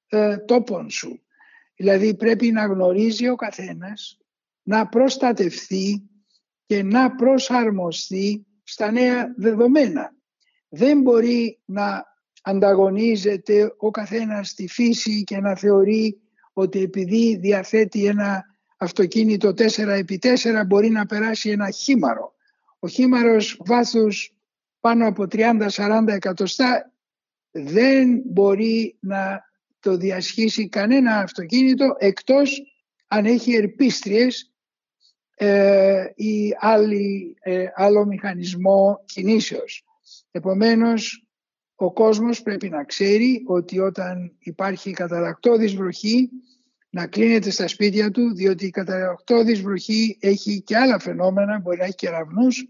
ε, 0.08 0.38
τόπων 0.38 0.90
σου. 0.90 1.22
Δηλαδή 1.76 2.16
πρέπει 2.16 2.52
να 2.52 2.66
γνωρίζει 2.66 3.30
ο 3.30 3.36
καθένας, 3.36 4.18
να 4.64 4.88
προστατευθεί 4.88 6.10
και 6.68 6.84
να 6.84 7.16
προσαρμοστεί 7.16 8.46
στα 8.64 8.92
νέα 8.92 9.34
δεδομένα. 9.38 10.16
Δεν 10.70 11.02
μπορεί 11.02 11.60
να 11.66 12.06
ανταγωνίζεται 12.42 13.74
ο 13.78 13.92
καθένας 13.92 14.50
στη 14.50 14.68
φύση 14.68 15.24
και 15.24 15.40
να 15.40 15.56
θεωρεί 15.56 16.18
ότι 16.54 16.82
επειδή 16.82 17.38
διαθέτει 17.38 18.06
ένα 18.06 18.46
αυτοκίνητο 18.78 19.54
4x4 19.58 20.64
μπορεί 20.68 20.90
να 20.90 21.06
περάσει 21.06 21.50
ένα 21.50 21.70
χήμαρο. 21.70 22.34
Ο 22.80 22.88
χήμαρος 22.88 23.62
βάθους 23.66 24.34
πάνω 24.80 25.08
από 25.08 25.24
30-40 25.32 26.04
εκατοστά 26.08 26.92
δεν 27.52 28.22
μπορεί 28.26 28.98
να 29.00 29.44
το 29.80 29.98
διασχίσει 29.98 30.70
κανένα 30.70 31.18
αυτοκίνητο 31.18 31.96
εκτός 31.98 32.62
αν 33.08 33.26
έχει 33.26 33.56
ερπίστριες 33.56 34.42
ε, 34.42 34.57
ή 36.15 36.56
άλλη, 36.60 37.38
ε, 37.39 37.65
άλλο 37.75 38.06
μηχανισμό 38.06 39.03
κινήσεως. 39.06 39.84
Επομένως, 40.32 41.27
ο 41.75 41.94
κόσμος 41.94 42.41
πρέπει 42.41 42.70
να 42.70 42.84
ξέρει 42.84 43.44
ότι 43.46 43.79
όταν 43.79 44.36
υπάρχει 44.39 44.91
καταρακτώδης 44.91 45.75
βροχή 45.75 46.29
να 46.89 47.08
κλείνεται 47.08 47.50
στα 47.50 47.67
σπίτια 47.67 48.12
του 48.12 48.34
διότι 48.34 48.65
η 48.65 48.70
καταρακτώδης 48.70 49.62
βροχή 49.62 50.17
έχει 50.22 50.62
και 50.62 50.77
άλλα 50.77 51.00
φαινόμενα, 51.00 51.60
μπορεί 51.60 51.77
να 51.77 51.84
έχει 51.84 51.96
κεραυνούς 51.96 52.67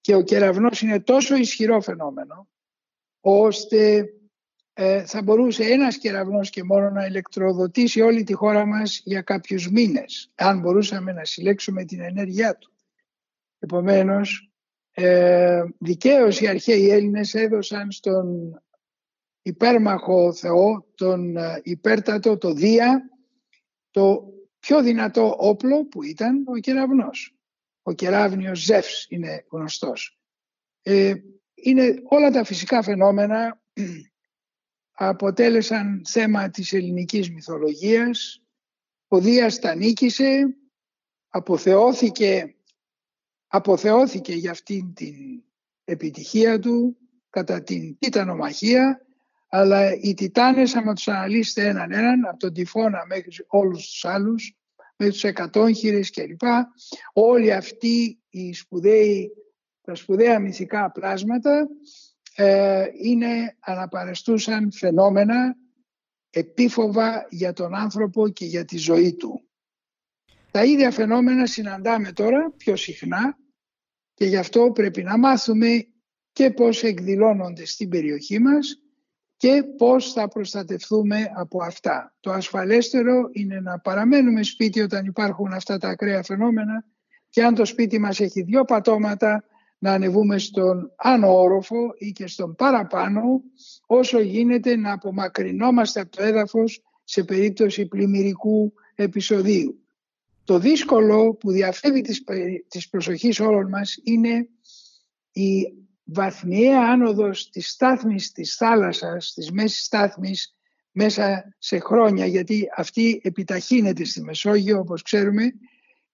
και 0.00 0.14
ο 0.14 0.22
κεραυνός 0.22 0.80
είναι 0.80 1.00
τόσο 1.00 1.36
ισχυρό 1.36 1.80
φαινόμενο 1.80 2.48
ώστε 3.20 4.08
ε, 4.72 5.06
θα 5.06 5.22
μπορούσε 5.22 5.64
ένας 5.64 5.98
κεραυνός 5.98 6.50
και 6.50 6.62
μόνο 6.62 6.90
να 6.90 7.06
ηλεκτροδοτήσει 7.06 8.00
όλη 8.00 8.22
τη 8.22 8.32
χώρα 8.32 8.66
μας 8.66 9.00
για 9.04 9.22
κάποιους 9.22 9.70
μήνες 9.70 10.32
αν 10.34 10.60
μπορούσαμε 10.60 11.12
να 11.12 11.24
συλλέξουμε 11.24 11.84
την 11.84 12.00
ενέργειά 12.00 12.56
του. 12.56 12.72
Επομένως 13.58 14.46
Ε, 14.94 15.62
δικαίως 15.78 16.40
οι 16.40 16.46
αρχαίοι 16.46 16.90
Έλληνες 16.90 17.34
έδωσαν 17.34 17.90
στον 17.90 18.56
υπέρμαχο 19.42 20.32
Θεό, 20.32 20.86
τον 20.94 21.36
ε, 21.36 21.60
υπέρτατο, 21.62 22.38
το 22.38 22.52
Δία, 22.52 23.10
το 23.90 24.32
πιο 24.58 24.82
δυνατό 24.82 25.36
όπλο 25.38 25.86
που 25.86 26.02
ήταν 26.02 26.44
ο 26.46 26.58
κεραυνός. 26.58 27.36
Ο 27.82 27.92
κεράβνιος 27.92 28.64
Ζεύς 28.64 29.06
είναι 29.08 29.44
γνωστός. 29.50 30.18
Ε, 30.82 31.14
είναι 31.54 31.94
όλα 32.04 32.30
τα 32.30 32.44
φυσικά 32.44 32.82
φαινόμενα 32.82 33.62
αποτέλεσαν 34.92 36.02
θέμα 36.08 36.50
της 36.50 36.72
ελληνικής 36.72 37.30
μυθολογίας. 37.30 38.42
Ο 39.08 39.20
Δίας 39.20 39.58
τα 39.58 39.74
νίκησε, 39.74 40.56
αποθεώθηκε, 41.28 42.54
αποθεώθηκε 43.46 44.32
για 44.32 44.50
αυτήν 44.50 44.94
την 44.94 45.42
επιτυχία 45.84 46.58
του 46.58 46.96
κατά 47.30 47.62
την 47.62 47.98
τιτανομαχία 47.98 49.06
αλλά 49.54 49.94
οι 49.94 50.14
Τιτάνες 50.14 50.74
άμα 50.74 50.92
τους 50.94 51.08
αναλύσετε 51.08 51.68
έναν 51.68 51.92
έναν 51.92 52.26
από 52.26 52.38
τον 52.38 52.52
Τυφώνα 52.52 53.04
μέχρι 53.06 53.30
όλους 53.46 53.86
τους 53.86 54.04
άλλους 54.04 54.56
με 54.96 55.08
τους 55.08 55.24
εκατόγχυρες 55.24 56.10
κλπ. 56.10 56.42
Όλοι 57.12 57.52
αυτοί 57.52 58.18
οι 58.28 58.52
σπουδαίοι, 58.52 59.30
τα 59.82 59.94
σπουδαία 59.94 60.38
μυθικά 60.38 60.90
πλάσματα 60.90 61.68
ε, 62.34 62.86
είναι 63.02 63.56
αναπαρεστούσαν 63.60 64.72
φαινόμενα 64.72 65.56
επίφοβα 66.30 67.26
για 67.30 67.52
τον 67.52 67.74
άνθρωπο 67.74 68.28
και 68.28 68.44
για 68.44 68.64
τη 68.64 68.76
ζωή 68.76 69.14
του. 69.14 69.46
Τα 70.50 70.64
ίδια 70.64 70.90
φαινόμενα 70.90 71.46
συναντάμε 71.46 72.12
τώρα 72.12 72.52
πιο 72.56 72.76
συχνά 72.76 73.38
και 74.14 74.24
γι' 74.24 74.36
αυτό 74.36 74.70
πρέπει 74.70 75.02
να 75.02 75.18
μάθουμε 75.18 75.86
και 76.32 76.50
πώς 76.50 76.82
εκδηλώνονται 76.82 77.66
στην 77.66 77.88
περιοχή 77.88 78.38
μας 78.38 78.76
και 79.36 79.62
πώς 79.76 80.12
θα 80.12 80.28
προστατευτούμε 80.28 81.32
από 81.34 81.62
αυτά. 81.62 82.14
Το 82.20 82.32
ασφαλέστερο 82.32 83.28
είναι 83.32 83.60
να 83.60 83.78
παραμένουμε 83.78 84.42
σπίτι 84.42 84.80
όταν 84.80 85.04
υπάρχουν 85.04 85.52
αυτά 85.52 85.78
τα 85.78 85.88
ακραία 85.88 86.22
φαινόμενα 86.22 86.84
και 87.28 87.44
αν 87.44 87.54
το 87.54 87.64
σπίτι 87.64 87.98
μας 87.98 88.20
έχει 88.20 88.42
δύο 88.42 88.64
πατώματα 88.64 89.44
να 89.82 89.92
ανεβούμε 89.92 90.38
στον 90.38 90.92
άνω 90.96 91.40
όροφο 91.40 91.94
ή 91.98 92.12
και 92.12 92.26
στον 92.26 92.54
παραπάνω 92.54 93.22
όσο 93.86 94.20
γίνεται 94.20 94.76
να 94.76 94.92
απομακρυνόμαστε 94.92 96.00
από 96.00 96.16
το 96.16 96.22
έδαφος 96.22 96.82
σε 97.04 97.24
περίπτωση 97.24 97.86
πλημμυρικού 97.86 98.72
επεισοδίου. 98.94 99.86
Το 100.44 100.58
δύσκολο 100.58 101.34
που 101.34 101.50
διαφεύγει 101.50 102.00
της, 102.00 102.22
της 102.68 102.88
προσοχής 102.88 103.40
όλων 103.40 103.68
μας 103.68 103.96
είναι 104.02 104.48
η 105.32 105.74
βαθμιαία 106.04 106.80
άνοδος 106.80 107.50
της 107.50 107.70
στάθμης 107.70 108.32
της 108.32 108.54
θάλασσας, 108.54 109.32
της 109.32 109.50
μέσης 109.50 109.84
στάθμης 109.84 110.56
μέσα 110.92 111.54
σε 111.58 111.78
χρόνια 111.78 112.26
γιατί 112.26 112.68
αυτή 112.76 113.20
επιταχύνεται 113.24 114.04
στη 114.04 114.22
Μεσόγειο 114.22 114.78
όπως 114.78 115.02
ξέρουμε 115.02 115.52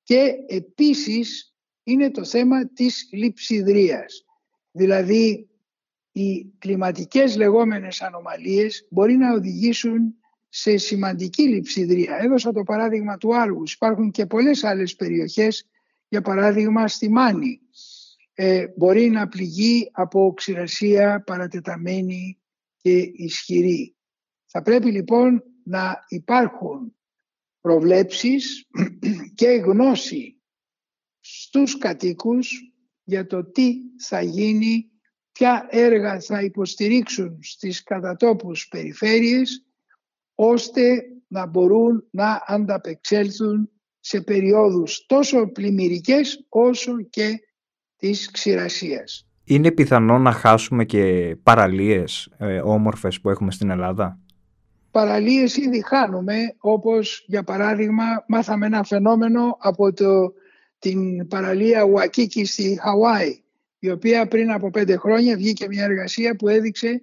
και 0.02 0.34
επίσης 0.46 1.52
είναι 1.88 2.10
το 2.10 2.24
θέμα 2.24 2.68
της 2.68 3.08
λειψιδρίας. 3.12 4.24
Δηλαδή 4.70 5.48
οι 6.12 6.44
κλιματικές 6.58 7.36
λεγόμενες 7.36 8.02
ανομαλίες 8.02 8.86
μπορεί 8.90 9.16
να 9.16 9.32
οδηγήσουν 9.32 10.14
σε 10.48 10.76
σημαντική 10.76 11.42
λειψιδρία. 11.42 12.18
Έδωσα 12.20 12.52
το 12.52 12.62
παράδειγμα 12.62 13.16
του 13.16 13.36
Άργους. 13.36 13.72
Υπάρχουν 13.72 14.10
και 14.10 14.26
πολλές 14.26 14.64
άλλες 14.64 14.96
περιοχές, 14.96 15.68
για 16.08 16.20
παράδειγμα 16.20 16.88
στη 16.88 17.10
Μάνη. 17.10 17.60
Ε, 18.34 18.66
μπορεί 18.76 19.10
να 19.10 19.28
πληγεί 19.28 19.88
από 19.92 20.32
ξηρασία 20.36 21.22
παρατεταμένη 21.26 22.38
και 22.76 22.98
ισχυρή. 23.14 23.96
Θα 24.46 24.62
πρέπει 24.62 24.90
λοιπόν 24.90 25.42
να 25.64 26.04
υπάρχουν 26.08 26.96
προβλέψεις 27.60 28.66
και 29.34 29.48
γνώση 29.48 30.37
στους 31.48 31.78
κατοίκους 31.78 32.72
για 33.04 33.26
το 33.26 33.44
τι 33.44 33.74
θα 34.06 34.20
γίνει, 34.22 34.90
ποια 35.32 35.66
έργα 35.70 36.20
θα 36.20 36.42
υποστηρίξουν 36.42 37.38
στις 37.42 37.82
κατατόπους 37.82 38.68
περιφέρειες 38.68 39.64
ώστε 40.34 41.02
να 41.28 41.46
μπορούν 41.46 42.04
να 42.10 42.42
ανταπεξέλθουν 42.46 43.70
σε 44.00 44.20
περιόδους 44.20 45.06
τόσο 45.06 45.46
πλημμυρικές 45.46 46.46
όσο 46.48 47.00
και 47.10 47.40
της 47.96 48.30
ξηρασίας. 48.30 49.26
Είναι 49.44 49.70
πιθανό 49.70 50.18
να 50.18 50.32
χάσουμε 50.32 50.84
και 50.84 51.36
παραλίες 51.42 52.30
ε, 52.38 52.60
όμορφες 52.60 53.20
που 53.20 53.30
έχουμε 53.30 53.50
στην 53.50 53.70
Ελλάδα; 53.70 54.18
Παραλίες 54.90 55.56
ήδη 55.56 55.84
χάνουμε, 55.86 56.34
όπως 56.58 57.24
για 57.26 57.42
παράδειγμα 57.42 58.04
μάθαμε 58.28 58.66
ένα 58.66 58.82
φαινόμενο 58.82 59.56
από 59.58 59.92
το, 59.92 60.32
την 60.78 61.28
παραλία 61.28 61.82
Ουακίκη 61.82 62.44
στη 62.44 62.78
Χαουάη, 62.82 63.42
η 63.78 63.90
οποία 63.90 64.28
πριν 64.28 64.50
από 64.50 64.70
πέντε 64.70 64.96
χρόνια 64.96 65.36
βγήκε 65.36 65.66
μια 65.68 65.84
εργασία 65.84 66.36
που 66.36 66.48
έδειξε 66.48 67.02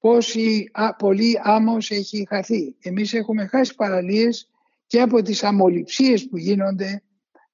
πόση 0.00 0.70
α, 0.72 0.94
πολύ 0.94 1.40
άμμος 1.42 1.90
έχει 1.90 2.26
χαθεί. 2.28 2.76
Εμείς 2.80 3.12
έχουμε 3.12 3.46
χάσει 3.46 3.74
παραλίες 3.74 4.50
και 4.86 5.00
από 5.00 5.22
τις 5.22 5.44
αμολυψίες 5.44 6.28
που 6.28 6.36
γίνονται 6.36 7.02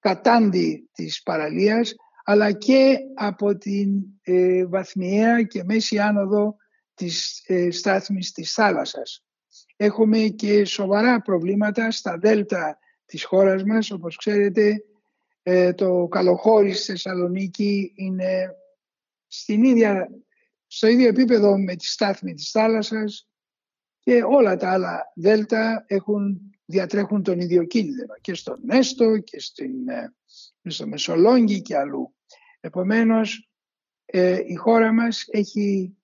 κατάντι 0.01 0.89
της 0.93 1.23
παραλίας 1.23 1.95
αλλά 2.25 2.53
και 2.53 2.99
από 3.15 3.57
την 3.57 3.89
ε, 4.23 4.67
βαθμιαία 4.67 5.43
και 5.43 5.65
μέση 5.65 5.99
άνοδο 5.99 6.57
της 6.95 7.43
ε, 7.47 7.71
στάθμης 7.71 8.33
της 8.33 8.53
θάλασσας. 8.53 9.25
Έχουμε 9.77 10.19
και 10.19 10.65
σοβαρά 10.65 11.23
προβλήματα 11.23 11.91
στα 11.91 12.19
δέλτα 12.19 12.79
της 13.07 13.25
χώρας 13.25 13.65
μας. 13.65 13.91
Όπως 13.91 14.17
ξέρετε, 14.17 14.85
ε, 15.47 15.73
το 15.73 16.07
καλοχώρι 16.11 16.73
στη 16.73 16.85
Θεσσαλονίκη 16.85 17.93
είναι 17.97 18.57
στην 19.27 19.65
ίδια, 19.65 20.09
στο 20.67 20.87
ίδιο 20.87 21.09
επίπεδο 21.09 21.59
με 21.59 21.77
τη 21.77 21.87
στάθμη 21.87 22.35
της 22.35 22.51
θάλασσας 22.51 23.29
και 23.99 24.23
όλα 24.23 24.57
τα 24.57 24.73
άλλα 24.73 25.13
δέλτα 25.15 25.85
έχουν, 25.87 26.41
διατρέχουν 26.65 27.23
τον 27.23 27.41
ίδιο 27.41 27.65
κίνδυνο 27.65 28.15
και 28.21 28.35
στον 28.35 28.61
Νέστο 28.63 29.19
και 29.19 29.41
στην, 29.41 29.89
ε, 29.89 30.15
στο 30.63 30.87
Μεσολόγγι 30.87 31.63
και 31.63 31.77
αλλού. 31.77 32.15
Επομένως, 32.61 33.51
ε, 34.05 34.43
η 34.47 34.55
χώρα 34.55 34.93
μας 34.93 35.25
έχει 35.31 35.97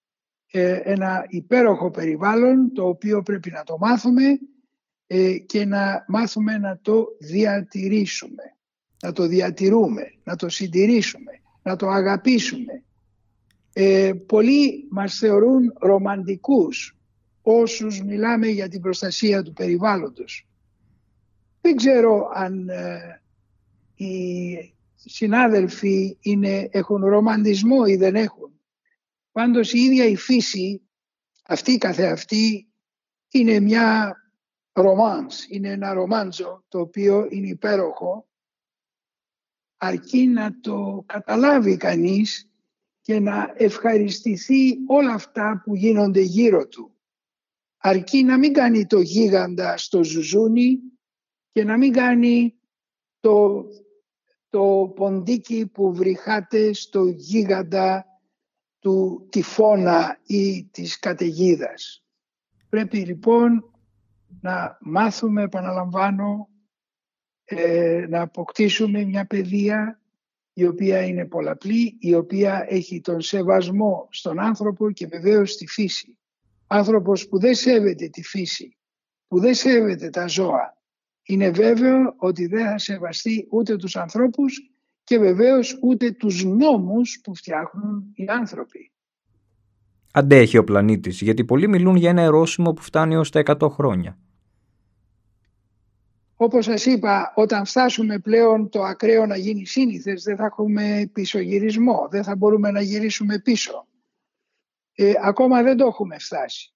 ε, 0.51 0.81
ένα 0.85 1.27
υπέροχο 1.29 1.91
περιβάλλον 1.91 2.73
το 2.73 2.89
οποίο 2.89 3.23
πρέπει 3.23 3.51
να 3.51 3.63
το 3.63 3.79
μάθουμε 3.79 4.39
ε, 5.07 5.39
και 5.39 5.65
να 5.65 6.05
μάθουμε 6.09 6.59
να 6.59 6.79
το 6.83 7.07
διατηρήσουμε. 7.19 8.57
Να 9.03 9.13
το 9.13 9.27
διατηρούμε, 9.27 10.03
να 10.25 10.37
το 10.37 10.49
συντηρήσουμε, 10.49 11.33
να 11.63 11.77
το 11.77 11.89
αγαπήσουμε. 11.89 12.83
Ε, 13.73 14.13
πολλοί 14.27 14.87
μας 14.91 15.17
θεωρούν 15.19 15.73
ρομαντικούς 15.79 16.97
όσους 17.43 18.03
μιλάμε 18.03 18.47
για 18.47 18.69
την 18.69 18.81
προστασία 18.81 19.43
του 19.43 19.53
περιβάλλοντος. 19.53 20.49
Δεν 21.61 21.77
ξέρω 21.77 22.31
αν 22.35 22.69
η 23.95 24.75
συνάδελφοι 24.95 26.17
είναι, 26.21 26.69
έχουν 26.71 27.05
ρομαντισμό 27.05 27.83
ή 27.87 27.97
δεν 27.97 28.15
έχουν. 28.15 28.51
Πάντως 29.33 29.73
η 29.73 29.79
ίδια 29.79 30.05
η 30.05 30.17
φύση, 30.17 30.83
αυτή 31.47 31.79
καθεαυτή, 31.79 32.69
είναι 33.31 33.61
μια 33.61 34.17
ρομάνς, 34.73 35.47
είναι 35.49 35.69
ένα 35.69 35.93
ρομάντζο 35.93 36.65
το 36.69 36.81
οποίο 36.81 37.27
είναι 37.31 37.49
υπέροχο 37.49 38.29
αρκεί 39.83 40.27
να 40.27 40.61
το 40.61 41.05
καταλάβει 41.07 41.77
κανείς 41.77 42.51
και 43.01 43.21
να 43.21 43.53
ευχαριστηθεί 43.57 44.77
όλα 44.87 45.13
αυτά 45.13 45.63
που 45.65 45.75
γίνονται 45.75 46.21
γύρω 46.21 46.69
του. 46.69 46.95
Αρκεί 47.77 48.23
να 48.23 48.39
μην 48.39 48.53
κάνει 48.53 48.87
το 48.87 49.01
γίγαντα 49.01 49.77
στο 49.77 50.05
ζουζούνι 50.05 50.79
και 51.53 51.65
να 51.65 51.77
μην 51.77 51.93
κάνει 51.93 52.55
το 53.21 53.65
το 54.51 54.93
ποντίκι 54.97 55.67
που 55.67 55.95
βρυχάται 55.95 56.73
στο 56.73 57.07
γίγαντα 57.07 58.05
του 58.79 59.27
τυφώνα 59.31 60.19
ή 60.27 60.65
της 60.65 60.99
καταιγίδας. 60.99 62.05
Πρέπει 62.69 62.99
λοιπόν 62.99 63.71
να 64.41 64.79
μάθουμε, 64.81 65.43
επαναλαμβάνω, 65.43 66.49
ε, 67.57 68.07
να 68.09 68.21
αποκτήσουμε 68.21 69.05
μια 69.05 69.27
παιδεία 69.27 70.01
η 70.53 70.67
οποία 70.67 71.03
είναι 71.03 71.27
πολλαπλή, 71.27 71.97
η 71.99 72.15
οποία 72.15 72.67
έχει 72.69 73.01
τον 73.01 73.21
σεβασμό 73.21 74.09
στον 74.11 74.41
άνθρωπο 74.41 74.91
και 74.91 75.07
βεβαίως 75.07 75.53
στη 75.53 75.67
φύση. 75.67 76.19
Άνθρωπος 76.67 77.29
που 77.29 77.39
δεν 77.39 77.55
σέβεται 77.55 78.09
τη 78.09 78.23
φύση, 78.23 78.77
που 79.29 79.41
δεν 79.41 79.55
σέβεται 79.55 80.11
τα 80.11 80.27
ζώα, 80.27 80.79
είναι 81.23 81.51
βέβαιο 81.51 82.15
ότι 82.17 82.47
δεν 82.47 82.67
θα 82.67 82.79
σεβαστεί 82.79 83.47
ούτε 83.51 83.77
τους 83.77 83.97
ανθρώπους 83.97 84.73
και 85.05 85.19
βεβαίως 85.19 85.79
ούτε 85.83 86.11
τους 86.11 86.45
νόμους 86.45 87.21
που 87.23 87.35
φτιάχνουν 87.35 88.13
οι 88.15 88.25
άνθρωποι. 88.29 88.93
Αντέχει 90.13 90.59
ο 90.59 90.65
πλανήτης, 90.65 91.21
γιατί 91.21 91.45
πολλοί 91.45 91.69
μιλούν 91.69 91.97
για 91.97 92.11
ένα 92.11 92.23
ερώσιμο 92.23 92.73
που 92.73 92.83
φτάνει 92.83 93.17
ως 93.17 93.31
τα 93.31 93.43
100 93.45 93.69
χρόνια. 93.71 94.19
Όπως 96.43 96.65
σας 96.65 96.87
είπα, 96.87 97.33
όταν 97.37 97.65
φτάσουμε 97.65 98.19
πλέον 98.19 98.69
το 98.69 98.83
ακραίο 98.83 99.27
να 99.27 99.37
γίνει 99.37 99.67
σύνηθες, 99.67 100.23
δεν 100.23 100.37
θα 100.37 100.45
έχουμε 100.45 101.11
πισωγυρισμό, 101.13 102.09
δεν 102.11 102.25
θα 102.25 102.37
μπορούμε 102.37 102.71
να 102.71 102.81
γυρίσουμε 102.81 103.39
πίσω. 103.39 103.87
Ε, 104.95 105.13
ακόμα 105.21 105.63
δεν 105.63 105.77
το 105.77 105.87
έχουμε 105.87 106.19
φτάσει. 106.19 106.73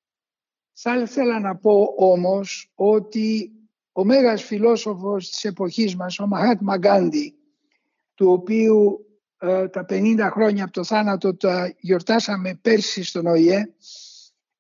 Θα 0.72 0.98
ήθελα 0.98 1.40
να 1.40 1.57
πω 1.57 1.94
όμως 1.96 2.72
ότι 2.74 3.53
ο 3.92 4.05
μέγας 4.05 4.42
φιλόσοφος 4.42 5.31
της 5.31 5.44
εποχής 5.44 5.96
μας, 5.96 6.18
ο 6.18 6.27
Μαχάτ 6.27 6.61
Μαγκάντι, 6.61 7.35
του 8.14 8.31
οποίου 8.31 9.07
ε, 9.38 9.68
τα 9.68 9.87
50 9.88 10.29
χρόνια 10.31 10.64
από 10.64 10.72
το 10.72 10.85
θάνατο 10.85 11.37
τα 11.37 11.74
γιορτάσαμε 11.81 12.59
πέρσι 12.62 13.03
στον 13.03 13.27
ΟΗΕ, 13.27 13.74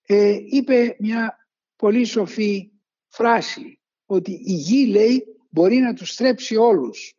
ε, 0.06 0.36
είπε 0.50 0.96
μια 0.98 1.48
πολύ 1.76 2.04
σοφή 2.04 2.70
φράση 3.08 3.78
ότι 4.06 4.32
η 4.32 4.52
γη 4.52 4.86
λέει 4.86 5.24
μπορεί 5.50 5.76
να 5.76 5.94
τους 5.94 6.10
στρέψει 6.10 6.56
όλους 6.56 7.14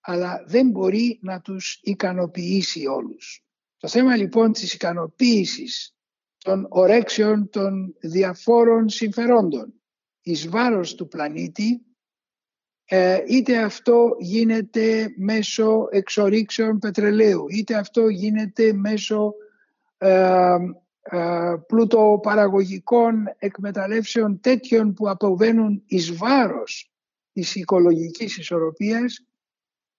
αλλά 0.00 0.44
δεν 0.46 0.70
μπορεί 0.70 1.18
να 1.22 1.40
τους 1.40 1.80
ικανοποιήσει 1.82 2.86
όλους. 2.86 3.44
Το 3.76 3.88
θέμα 3.88 4.16
λοιπόν 4.16 4.52
της 4.52 4.74
ικανοποίησης 4.74 5.94
των 6.38 6.66
ορέξεων 6.68 7.48
των 7.50 7.96
διαφόρων 8.00 8.88
συμφερόντων 8.88 9.74
εις 10.22 10.48
βάρος 10.48 10.94
του 10.94 11.08
πλανήτη 11.08 11.84
ε, 12.84 13.22
είτε 13.26 13.62
αυτό 13.62 14.16
γίνεται 14.18 15.14
μέσω 15.16 15.86
εξορίξεων 15.90 16.78
πετρελαίου 16.78 17.44
είτε 17.48 17.74
αυτό 17.74 18.08
γίνεται 18.08 18.72
μέσω 18.72 19.34
ε, 21.02 21.18
ε, 21.18 21.56
πλούτοπαραγωγικών 21.66 23.24
εκμεταλλεύσεων 23.38 24.40
τέτοιων 24.40 24.94
που 24.94 25.08
αποβαίνουν 25.08 25.82
εις 25.86 26.16
βάρος 26.16 26.92
της 27.32 27.54
οικολογικής 27.54 28.36
ισορροπίας 28.36 29.26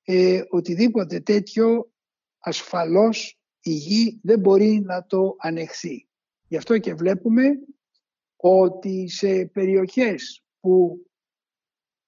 ε, 0.03 0.41
οτιδήποτε 0.49 1.19
τέτοιο 1.19 1.91
ασφαλώς 2.39 3.39
η 3.61 3.71
γη 3.71 4.19
δεν 4.23 4.39
μπορεί 4.39 4.81
να 4.85 5.05
το 5.05 5.35
ανεχθεί. 5.39 6.07
Γι' 6.47 6.57
αυτό 6.57 6.77
και 6.77 6.93
βλέπουμε 6.93 7.43
ότι 8.35 9.07
σε 9.07 9.45
περιοχές 9.45 10.43
που 10.59 11.05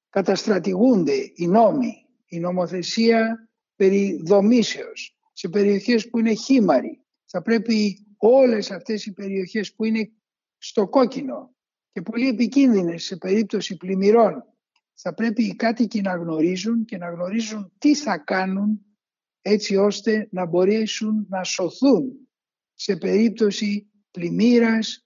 καταστρατηγούνται 0.09 1.31
οι 1.35 1.47
νόμοι, 1.47 2.07
η 2.25 2.39
νομοθεσία 2.39 3.49
περί 3.75 4.21
δομήσεως, 4.25 5.17
σε 5.33 5.49
περιοχές 5.49 6.09
που 6.09 6.19
είναι 6.19 6.33
χήμαροι, 6.33 7.03
θα 7.25 7.41
πρέπει 7.41 8.02
όλες 8.25 8.71
αυτές 8.71 9.05
οι 9.05 9.13
περιοχές 9.13 9.73
που 9.73 9.83
είναι 9.83 10.11
στο 10.57 10.87
κόκκινο 10.87 11.55
και 11.91 12.01
πολύ 12.01 12.27
επικίνδυνες 12.27 13.03
σε 13.03 13.17
περίπτωση 13.17 13.77
πλημμυρών 13.77 14.43
θα 14.93 15.13
πρέπει 15.13 15.43
οι 15.43 15.55
κάτοικοι 15.55 16.01
να 16.01 16.15
γνωρίζουν 16.15 16.85
και 16.85 16.97
να 16.97 17.09
γνωρίζουν 17.09 17.71
τι 17.77 17.95
θα 17.95 18.17
κάνουν 18.17 18.85
έτσι 19.41 19.75
ώστε 19.75 20.27
να 20.31 20.45
μπορέσουν 20.45 21.25
να 21.29 21.43
σωθούν 21.43 22.29
σε 22.73 22.95
περίπτωση 22.95 23.87
πλημμύρας 24.11 25.05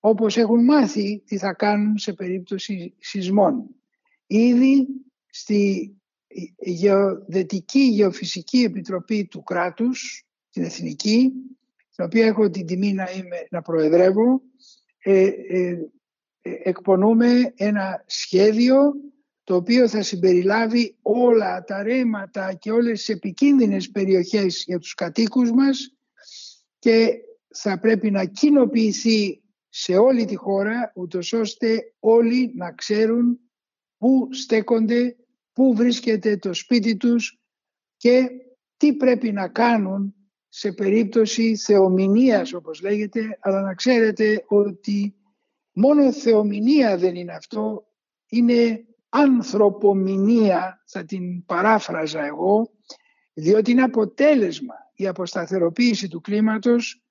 όπως 0.00 0.36
έχουν 0.36 0.64
μάθει 0.64 1.22
τι 1.26 1.38
θα 1.38 1.54
κάνουν 1.54 1.98
σε 1.98 2.12
περίπτωση 2.12 2.94
σεισμών. 2.98 3.74
Ήδη 4.26 4.86
στη 5.26 5.94
Γεωδετική 6.58 7.80
Γεωφυσική 7.80 8.62
Επιτροπή 8.62 9.26
του 9.26 9.42
κράτους, 9.42 10.24
την 10.50 10.62
Εθνική, 10.62 11.32
την 12.00 12.08
οποία 12.08 12.26
έχω 12.26 12.50
την 12.50 12.66
τιμή 12.66 12.92
να, 12.92 13.10
είμαι, 13.10 13.46
να 13.50 13.62
προεδρεύω, 13.62 14.42
ε, 14.98 15.26
ε, 15.26 15.68
ε, 16.40 16.52
εκπονούμε 16.62 17.52
ένα 17.56 18.04
σχέδιο 18.06 18.92
το 19.44 19.54
οποίο 19.54 19.88
θα 19.88 20.02
συμπεριλάβει 20.02 20.96
όλα 21.02 21.64
τα 21.64 21.82
ρέματα 21.82 22.54
και 22.54 22.70
όλες 22.70 22.98
τις 22.98 23.08
επικίνδυνες 23.08 23.90
περιοχές 23.90 24.64
για 24.66 24.78
τους 24.78 24.94
κατοίκους 24.94 25.50
μας 25.50 25.96
και 26.78 27.12
θα 27.54 27.78
πρέπει 27.78 28.10
να 28.10 28.24
κοινοποιηθεί 28.24 29.42
σε 29.68 29.96
όλη 29.96 30.24
τη 30.24 30.36
χώρα 30.36 30.92
ούτως 30.94 31.32
ώστε 31.32 31.92
όλοι 31.98 32.52
να 32.54 32.72
ξέρουν 32.72 33.40
πού 33.96 34.28
στέκονται, 34.30 35.16
πού 35.52 35.74
βρίσκεται 35.74 36.36
το 36.36 36.54
σπίτι 36.54 36.96
τους 36.96 37.40
και 37.96 38.28
τι 38.76 38.94
πρέπει 38.94 39.32
να 39.32 39.48
κάνουν 39.48 40.14
σε 40.52 40.72
περίπτωση 40.72 41.56
θεομηνίας 41.56 42.52
όπως 42.52 42.80
λέγεται, 42.80 43.38
αλλά 43.40 43.60
να 43.60 43.74
ξέρετε 43.74 44.44
ότι 44.48 45.14
μόνο 45.72 46.12
θεομηνία 46.12 46.96
δεν 46.96 47.14
είναι 47.14 47.32
αυτό, 47.32 47.84
είναι 48.28 48.84
ανθρωπομηνία, 49.08 50.82
θα 50.86 51.04
την 51.04 51.44
παράφραζα 51.44 52.24
εγώ, 52.24 52.70
διότι 53.32 53.70
είναι 53.70 53.82
αποτέλεσμα 53.82 54.74
η 54.94 55.06
αποσταθεροποίηση 55.06 56.08
του 56.08 56.20
κλίματος 56.20 57.04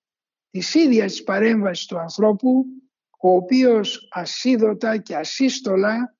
της 0.49 0.73
ίδιας 0.73 1.11
της 1.11 1.23
παρέμβασης 1.23 1.85
του 1.85 1.99
ανθρώπου, 1.99 2.65
ο 3.19 3.29
οποίος 3.29 4.07
ασίδωτα 4.11 4.97
και 4.97 5.15
ασύστολα 5.15 6.17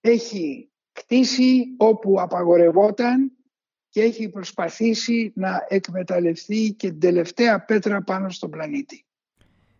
έχει 0.00 0.70
κτίσει 0.92 1.64
όπου 1.76 2.20
απαγορευόταν 2.20 3.33
και 3.94 4.02
έχει 4.02 4.28
προσπαθήσει 4.28 5.32
να 5.34 5.66
εκμεταλλευτεί 5.68 6.74
και 6.78 6.88
την 6.88 7.00
τελευταία 7.00 7.64
πέτρα 7.64 8.02
πάνω 8.02 8.30
στον 8.30 8.50
πλανήτη. 8.50 9.04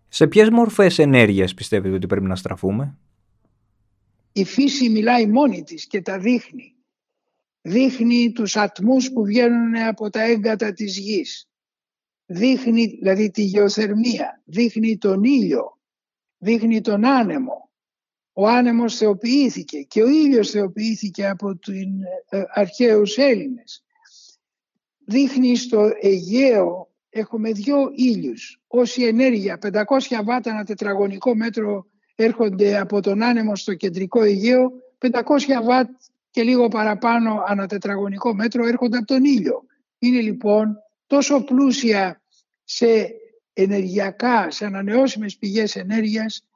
Σε 0.08 0.26
ποιες 0.26 0.48
μορφές 0.50 0.98
ενέργειας 0.98 1.54
πιστεύετε 1.54 1.94
ότι 1.94 2.06
πρέπει 2.06 2.26
να 2.26 2.36
στραφούμε; 2.36 2.98
Η 4.32 4.44
φύση 4.44 4.88
μιλάει 4.88 5.26
μόνη 5.26 5.62
της 5.62 5.86
και 5.86 6.02
τα 6.02 6.18
δείχνει. 6.18 6.74
Δείχνει 7.60 8.32
τους 8.32 8.56
ατμούς 8.56 9.12
που 9.12 9.24
βγαίνουν 9.24 9.76
από 9.76 10.10
τα 10.10 10.22
έγκατα 10.22 10.72
της 10.72 10.98
γης. 10.98 11.48
Δείχνει 12.26 12.86
δηλαδή 12.86 13.30
τη 13.30 13.42
γεωθερμία, 13.42 14.42
δείχνει 14.44 14.98
τον 14.98 15.24
ήλιο, 15.24 15.78
δείχνει 16.38 16.80
τον 16.80 17.04
άνεμο. 17.04 17.70
Ο 18.32 18.48
άνεμος 18.48 18.96
θεοποιήθηκε 18.96 19.82
και 19.82 20.02
ο 20.02 20.08
ήλιος 20.08 20.50
θεοποιήθηκε 20.50 21.28
από 21.28 21.56
τους 21.56 21.74
ε, 22.28 22.42
αρχαίους 22.54 23.16
Έλληνες 23.16 23.83
δείχνει 25.06 25.56
στο 25.56 25.90
Αιγαίο 26.00 26.88
έχουμε 27.10 27.52
δύο 27.52 27.90
ήλιους. 27.94 28.60
Όση 28.66 29.02
ενέργεια, 29.02 29.58
500 29.58 29.72
βάτα 30.24 30.50
ένα 30.50 30.64
τετραγωνικό 30.64 31.34
μέτρο 31.34 31.86
έρχονται 32.14 32.78
από 32.78 33.00
τον 33.00 33.22
άνεμο 33.22 33.56
στο 33.56 33.74
κεντρικό 33.74 34.22
Αιγαίο, 34.22 34.72
500 34.98 35.10
βάτ 35.64 35.90
και 36.30 36.42
λίγο 36.42 36.68
παραπάνω 36.68 37.42
ανά 37.46 37.66
τετραγωνικό 37.66 38.34
μέτρο 38.34 38.66
έρχονται 38.66 38.96
από 38.96 39.06
τον 39.06 39.24
ήλιο. 39.24 39.64
Είναι 39.98 40.20
λοιπόν 40.20 40.76
τόσο 41.06 41.44
πλούσια 41.44 42.22
σε 42.64 43.10
ενεργειακά, 43.52 44.50
σε 44.50 44.64
ανανεώσιμες 44.64 45.36
πηγές 45.36 45.76
ενέργειας 45.76 46.46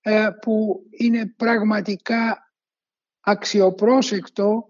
ε, 0.00 0.28
που 0.40 0.82
είναι 0.90 1.26
πραγματικά 1.36 2.52
αξιοπρόσεκτο 3.20 4.68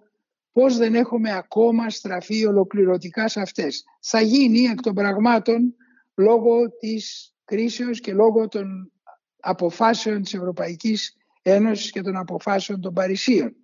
πώς 0.58 0.76
δεν 0.76 0.94
έχουμε 0.94 1.32
ακόμα 1.32 1.90
στραφεί 1.90 2.46
ολοκληρωτικά 2.46 3.28
σε 3.28 3.40
αυτές. 3.40 3.84
Θα 4.00 4.20
γίνει 4.20 4.60
εκ 4.60 4.80
των 4.80 4.94
πραγμάτων 4.94 5.74
λόγω 6.14 6.70
της 6.78 7.34
κρίσεως 7.44 8.00
και 8.00 8.12
λόγω 8.12 8.48
των 8.48 8.92
αποφάσεων 9.40 10.22
της 10.22 10.34
Ευρωπαϊκής 10.34 11.16
Ένωσης 11.42 11.90
και 11.90 12.00
των 12.00 12.16
αποφάσεων 12.16 12.80
των 12.80 12.94
Παρισίων. 12.94 13.56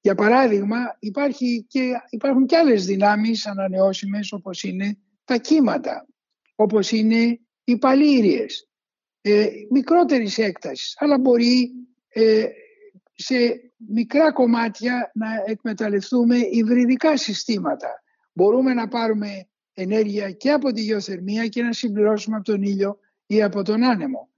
Για 0.00 0.14
παράδειγμα 0.14 0.96
υπάρχει 0.98 1.66
και, 1.68 1.92
υπάρχουν 2.10 2.46
και 2.46 2.56
άλλες 2.56 2.84
δυνάμεις 2.84 3.46
ανανεώσιμες 3.46 4.32
όπως 4.32 4.62
είναι 4.62 4.98
τα 5.24 5.36
κύματα, 5.36 6.06
όπως 6.54 6.90
είναι 6.90 7.40
οι 7.64 7.78
παλήριες, 7.78 8.68
ε, 9.20 9.48
μικρότερης 9.70 10.38
έκτασης, 10.38 10.94
αλλά 10.98 11.18
μπορεί 11.18 11.72
ε, 12.08 12.46
σε 13.20 13.36
μικρά 13.76 14.32
κομμάτια 14.32 15.10
να 15.14 15.26
εκμεταλλευτούμε 15.46 16.36
υβριδικά 16.36 17.16
συστήματα. 17.16 18.02
Μπορούμε 18.32 18.74
να 18.74 18.88
πάρουμε 18.88 19.48
ενέργεια 19.72 20.30
και 20.30 20.50
από 20.50 20.72
τη 20.72 20.80
γεωθερμία 20.80 21.46
και 21.46 21.62
να 21.62 21.72
συμπληρώσουμε 21.72 22.36
από 22.36 22.44
τον 22.44 22.62
ήλιο 22.62 22.98
ή 23.26 23.42
από 23.42 23.62
τον 23.62 23.84
άνεμο. 23.84 24.28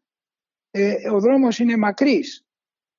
Ε, 0.71 1.11
ο 1.11 1.21
δρόμος 1.21 1.59
είναι 1.59 1.77
μακρύς 1.77 2.47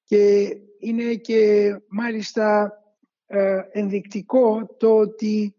και 0.03 0.47
είναι 0.79 1.15
και 1.15 1.71
μάλιστα 1.87 2.73
ε, 3.25 3.61
ενδεικτικό 3.71 4.75
το 4.79 4.97
ότι 4.97 5.55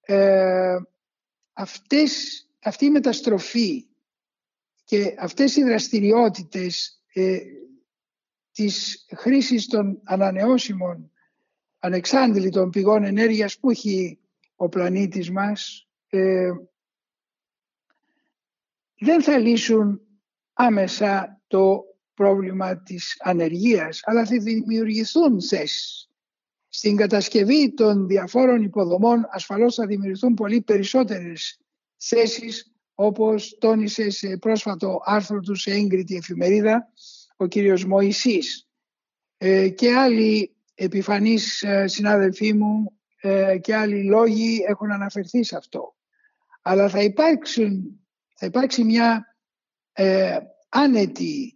ε, 0.00 0.76
αυτές, 1.52 2.44
αυτή 2.62 2.84
η 2.84 2.90
μεταστροφή 2.90 3.86
και 4.84 5.14
αυτές 5.18 5.56
οι 5.56 5.62
δραστηριότητες 5.62 7.02
ε, 7.12 7.38
της 8.60 9.06
χρήσης 9.16 9.66
των 9.66 10.00
ανανεώσιμων 10.04 11.10
ανεξάντλητων 11.78 12.70
πηγών 12.70 13.04
ενέργειας 13.04 13.58
που 13.58 13.70
έχει 13.70 14.18
ο 14.56 14.68
πλανήτης 14.68 15.30
μας 15.30 15.88
ε, 16.08 16.50
δεν 18.98 19.22
θα 19.22 19.38
λύσουν 19.38 20.00
άμεσα 20.52 21.40
το 21.46 21.84
πρόβλημα 22.14 22.82
της 22.82 23.16
ανεργίας, 23.20 24.00
αλλά 24.02 24.26
θα 24.26 24.38
δημιουργηθούν 24.38 25.42
θέσεις. 25.42 26.08
Στην 26.68 26.96
κατασκευή 26.96 27.74
των 27.74 28.06
διαφόρων 28.06 28.62
υποδομών 28.62 29.26
ασφαλώς 29.30 29.74
θα 29.74 29.86
δημιουργηθούν 29.86 30.34
πολύ 30.34 30.60
περισσότερες 30.60 31.58
θέσεις 31.96 32.72
όπως 32.94 33.56
τόνισε 33.60 34.10
σε 34.10 34.36
πρόσφατο 34.36 35.00
άρθρο 35.04 35.40
του 35.40 35.54
σε 35.54 35.70
έγκριτη 35.70 36.16
εφημερίδα 36.16 36.92
ο 37.40 37.46
κύριος 37.46 37.84
Μωυσής 37.84 38.68
ε, 39.36 39.68
και 39.68 39.94
άλλοι 39.94 40.56
επιφανείς 40.74 41.62
ε, 41.62 41.86
συνάδελφοί 41.86 42.52
μου 42.52 42.98
ε, 43.20 43.58
και 43.58 43.76
άλλοι 43.76 44.04
λόγοι 44.04 44.64
έχουν 44.66 44.92
αναφερθεί 44.92 45.44
σε 45.44 45.56
αυτό. 45.56 45.94
Αλλά 46.62 46.88
θα, 46.88 47.02
υπάρξουν, 47.02 48.00
θα 48.34 48.46
υπάρξει 48.46 48.84
μια 48.84 49.36
ε, 49.92 50.38
άνετη 50.68 51.54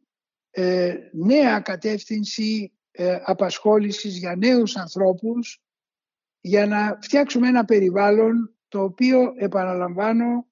νέα 1.13 1.61
κατεύθυνση 1.61 2.73
απασχόλησης 3.25 4.19
για 4.19 4.37
νέους 4.37 4.77
ανθρώπους 4.77 5.63
για 6.41 6.67
να 6.67 6.99
φτιάξουμε 7.03 7.49
ένα 7.49 7.65
περιβάλλον 7.65 8.55
το 8.69 8.83
οποίο 8.83 9.33
επαναλαμβάνω 9.37 10.47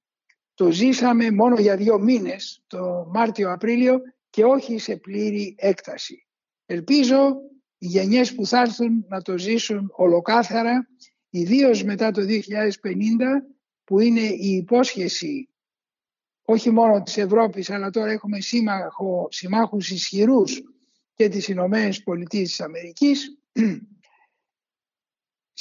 το 0.54 0.70
ζήσαμε 0.70 1.30
μόνο 1.30 1.54
για 1.58 1.76
δύο 1.76 1.98
μήνες 1.98 2.62
το 2.66 3.10
Μάρτιο-Απρίλιο 3.12 4.00
και 4.32 4.44
όχι 4.44 4.78
σε 4.78 4.96
πλήρη 4.96 5.54
έκταση. 5.58 6.26
Ελπίζω 6.66 7.32
οι 7.78 7.86
γενιές 7.86 8.34
που 8.34 8.46
θα 8.46 8.60
έρθουν 8.60 9.04
να 9.08 9.22
το 9.22 9.38
ζήσουν 9.38 9.92
ολοκάθαρα, 9.96 10.88
ιδίως 11.30 11.82
μετά 11.84 12.10
το 12.10 12.22
2050, 12.22 12.42
που 13.84 14.00
είναι 14.00 14.20
η 14.20 14.48
υπόσχεση 14.56 15.48
όχι 16.42 16.70
μόνο 16.70 17.02
της 17.02 17.16
Ευρώπης, 17.16 17.70
αλλά 17.70 17.90
τώρα 17.90 18.10
έχουμε 18.10 18.40
σύμμαχο, 18.40 19.28
συμμάχους 19.30 19.90
ισχυρούς 19.90 20.62
και 21.14 21.28
τις 21.28 21.48
Ηνωμένες 21.48 22.02
Πολιτείες 22.02 22.48
της 22.48 22.60
Αμερικής, 22.60 23.38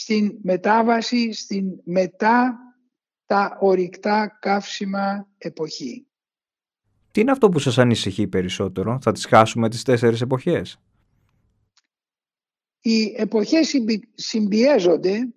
στην 0.02 0.40
μετάβαση, 0.42 1.32
στην 1.32 1.82
μετά 1.84 2.58
τα 3.26 3.58
ορυκτά 3.60 4.38
καύσιμα 4.42 5.30
εποχή. 5.38 6.06
Τι 7.12 7.21
είναι 7.21 7.32
αυτό 7.32 7.50
που 7.50 7.60
σας 7.60 7.78
ανησυχεί 7.78 8.28
περισσότερο, 8.28 9.00
θα 9.02 9.12
τις 9.12 9.26
χάσουμε 9.26 9.69
τις 9.69 9.84
τέσσερις 9.84 10.21
εποχές; 10.21 10.80
Οι 12.82 13.13
εποχές 13.17 13.74
συμπιέζονται, 14.13 15.34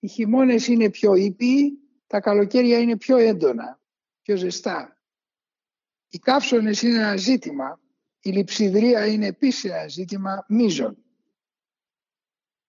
οι 0.00 0.08
χειμώνες 0.08 0.66
είναι 0.66 0.90
πιο 0.90 1.14
ήπιοι, 1.14 1.78
τα 2.06 2.20
καλοκαίρια 2.20 2.78
είναι 2.78 2.96
πιο 2.96 3.16
έντονα, 3.16 3.80
πιο 4.22 4.36
ζεστά. 4.36 4.98
Οι 6.08 6.18
καύσονες 6.18 6.82
είναι 6.82 6.94
ένα 6.94 7.16
ζήτημα, 7.16 7.80
η 8.20 8.30
λειψιδρία 8.30 9.06
είναι 9.06 9.26
επίσης 9.26 9.64
ένα 9.64 9.88
ζήτημα 9.88 10.44
μείζων. 10.48 10.96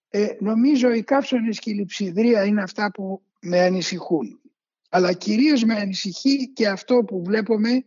Ε, 0.09 0.27
νομίζω 0.39 0.93
οι 0.93 1.03
καύσονες 1.03 1.59
και 1.59 1.69
η 1.69 1.73
λειψιδρία 1.73 2.45
είναι 2.45 2.61
αυτά 2.61 2.91
που 2.91 3.23
με 3.41 3.61
ανησυχούν. 3.61 4.39
Αλλά 4.89 5.13
κυρίως 5.13 5.63
με 5.63 5.73
ανησυχεί 5.73 6.51
και 6.53 6.67
αυτό 6.67 7.03
που 7.03 7.23
βλέπουμε 7.23 7.83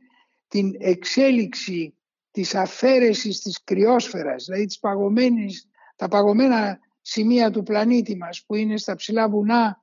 την 0.48 0.74
εξέλιξη 0.78 1.94
της 2.30 2.54
αφαίρεσης 2.54 3.40
της 3.40 3.64
κρυόσφαιρας, 3.64 4.44
δηλαδή 4.44 4.66
της 4.66 4.78
παγωμένης, 4.78 5.68
τα 5.96 6.08
παγωμένα 6.08 6.78
σημεία 7.00 7.50
του 7.50 7.62
πλανήτη 7.62 8.16
μας 8.16 8.44
που 8.46 8.54
είναι 8.54 8.76
στα 8.76 8.94
ψηλά 8.94 9.28
βουνά, 9.28 9.82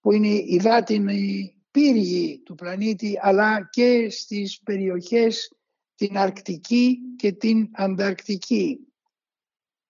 που 0.00 0.12
είναι 0.12 0.28
η 0.28 0.58
δάτινη 0.62 1.54
πύργη 1.70 2.42
του 2.44 2.54
πλανήτη, 2.54 3.18
αλλά 3.20 3.68
και 3.72 4.10
στις 4.10 4.60
περιοχές 4.62 5.52
την 5.94 6.18
Αρκτική 6.18 6.98
και 7.16 7.32
την 7.32 7.68
Ανταρκτική. 7.72 8.78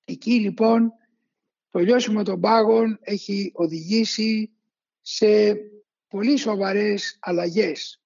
Εκεί 0.05 0.33
λοιπόν 0.33 0.93
το 1.71 1.79
λιώσιμο 1.79 2.23
των 2.23 2.41
πάγων 2.41 2.99
έχει 3.03 3.51
οδηγήσει 3.55 4.51
σε 5.01 5.57
πολύ 6.09 6.37
σοβαρές 6.37 7.17
αλλαγές. 7.21 8.00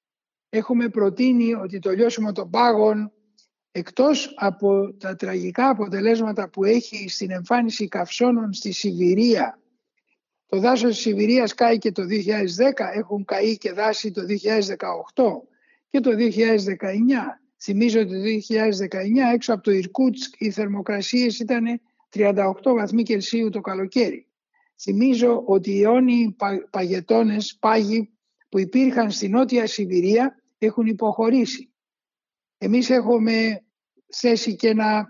Έχουμε 0.56 0.88
προτείνει 0.88 1.54
ότι 1.54 1.78
το 1.78 1.90
λιώσιμο 1.90 2.32
των 2.32 2.50
πάγων 2.50 3.12
εκτός 3.72 4.34
από 4.36 4.94
τα 4.98 5.14
τραγικά 5.14 5.68
αποτελέσματα 5.68 6.50
που 6.50 6.64
έχει 6.64 7.08
στην 7.08 7.30
εμφάνιση 7.30 7.88
καυσώνων 7.88 8.52
στη 8.52 8.72
Σιβηρία 8.72 9.58
το 10.46 10.58
δάσος 10.58 10.90
της 10.90 11.00
Σιβηρίας 11.00 11.54
κάει 11.54 11.78
και 11.78 11.92
το 11.92 12.02
2010, 12.02 12.06
έχουν 12.94 13.24
καεί 13.24 13.56
και 13.56 13.72
δάση 13.72 14.10
το 14.10 14.22
2018 14.22 14.26
και 15.90 16.00
το 16.00 16.10
2019. 16.10 16.40
Θυμίζω 17.62 18.00
ότι 18.00 18.10
το 18.10 18.54
2019 19.30 19.34
έξω 19.34 19.52
από 19.52 19.62
το 19.62 19.70
Ιρκούτσκ 19.70 20.34
οι 20.38 20.50
θερμοκρασίες 20.50 21.38
ήταν 21.38 21.80
38 22.14 22.54
βαθμοί 22.62 23.02
Κελσίου 23.02 23.50
το 23.50 23.60
καλοκαίρι. 23.60 24.26
Θυμίζω 24.80 25.42
ότι 25.46 25.70
οι 25.70 25.82
αιώνιοι 25.82 26.36
παγετώνες, 26.70 27.56
πάγοι 27.60 28.08
που 28.48 28.58
υπήρχαν 28.58 29.10
στη 29.10 29.28
Νότια 29.28 29.66
Σιβηρία 29.66 30.38
έχουν 30.58 30.86
υποχωρήσει. 30.86 31.74
Εμείς 32.58 32.90
έχουμε 32.90 33.64
θέσει 34.06 34.56
και 34.56 34.68
ένα 34.68 35.08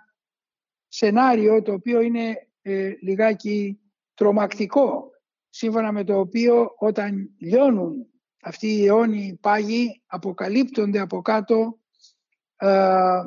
σενάριο 0.89 1.63
το 1.63 1.73
οποίο 1.73 2.01
είναι 2.01 2.49
ε, 2.63 2.93
λιγάκι 3.01 3.79
τρομακτικό 4.15 5.11
σύμφωνα 5.49 5.93
με 5.93 6.05
το 6.05 6.19
οποίο 6.19 6.75
όταν 6.79 7.35
λιώνουν 7.39 8.07
αυτοί 8.43 8.67
οι 8.67 8.87
αιώνιοι 8.87 9.39
πάγοι 9.41 10.03
αποκαλύπτονται 10.07 10.99
από 10.99 11.23
κάτω 11.23 11.79
ε, 12.57 13.21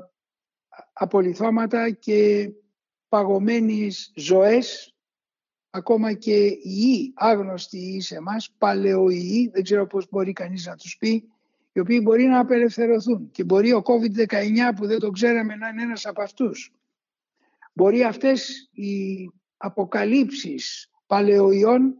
απολυθώματα 0.93 1.91
και 1.91 2.49
παγωμένες 3.08 4.13
ζωές 4.15 4.95
ακόμα 5.69 6.13
και 6.13 6.45
οι 6.45 7.12
άγνωστοι 7.15 8.01
σε 8.01 8.15
εμάς, 8.15 8.51
παλαιοϊοί, 8.58 9.49
δεν 9.53 9.63
ξέρω 9.63 9.88
πώς 9.88 10.10
μπορεί 10.10 10.34
κανείς 10.34 10.65
να 10.65 10.75
τους 10.75 10.97
πει, 10.97 11.30
οι 11.77 11.79
οποίοι 11.79 11.99
μπορεί 12.03 12.23
να 12.23 12.39
απελευθερωθούν. 12.39 13.31
Και 13.31 13.43
μπορεί 13.43 13.73
ο 13.73 13.81
COVID-19 13.85 14.75
που 14.75 14.87
δεν 14.87 14.99
το 14.99 15.09
ξέραμε 15.09 15.55
να 15.55 15.67
είναι 15.67 15.81
ένας 15.81 16.05
από 16.05 16.21
αυτούς. 16.21 16.73
Μπορεί 17.73 18.03
αυτές 18.03 18.69
οι 18.71 18.85
αποκαλύψεις 19.57 20.89
παλαιοϊών 21.07 21.95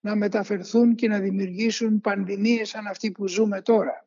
να 0.00 0.16
μεταφερθούν 0.16 0.94
και 0.94 1.08
να 1.08 1.18
δημιουργήσουν 1.18 2.00
πανδημίες 2.00 2.68
σαν 2.68 2.86
αυτή 2.86 3.10
που 3.10 3.28
ζούμε 3.28 3.62
τώρα. 3.62 4.06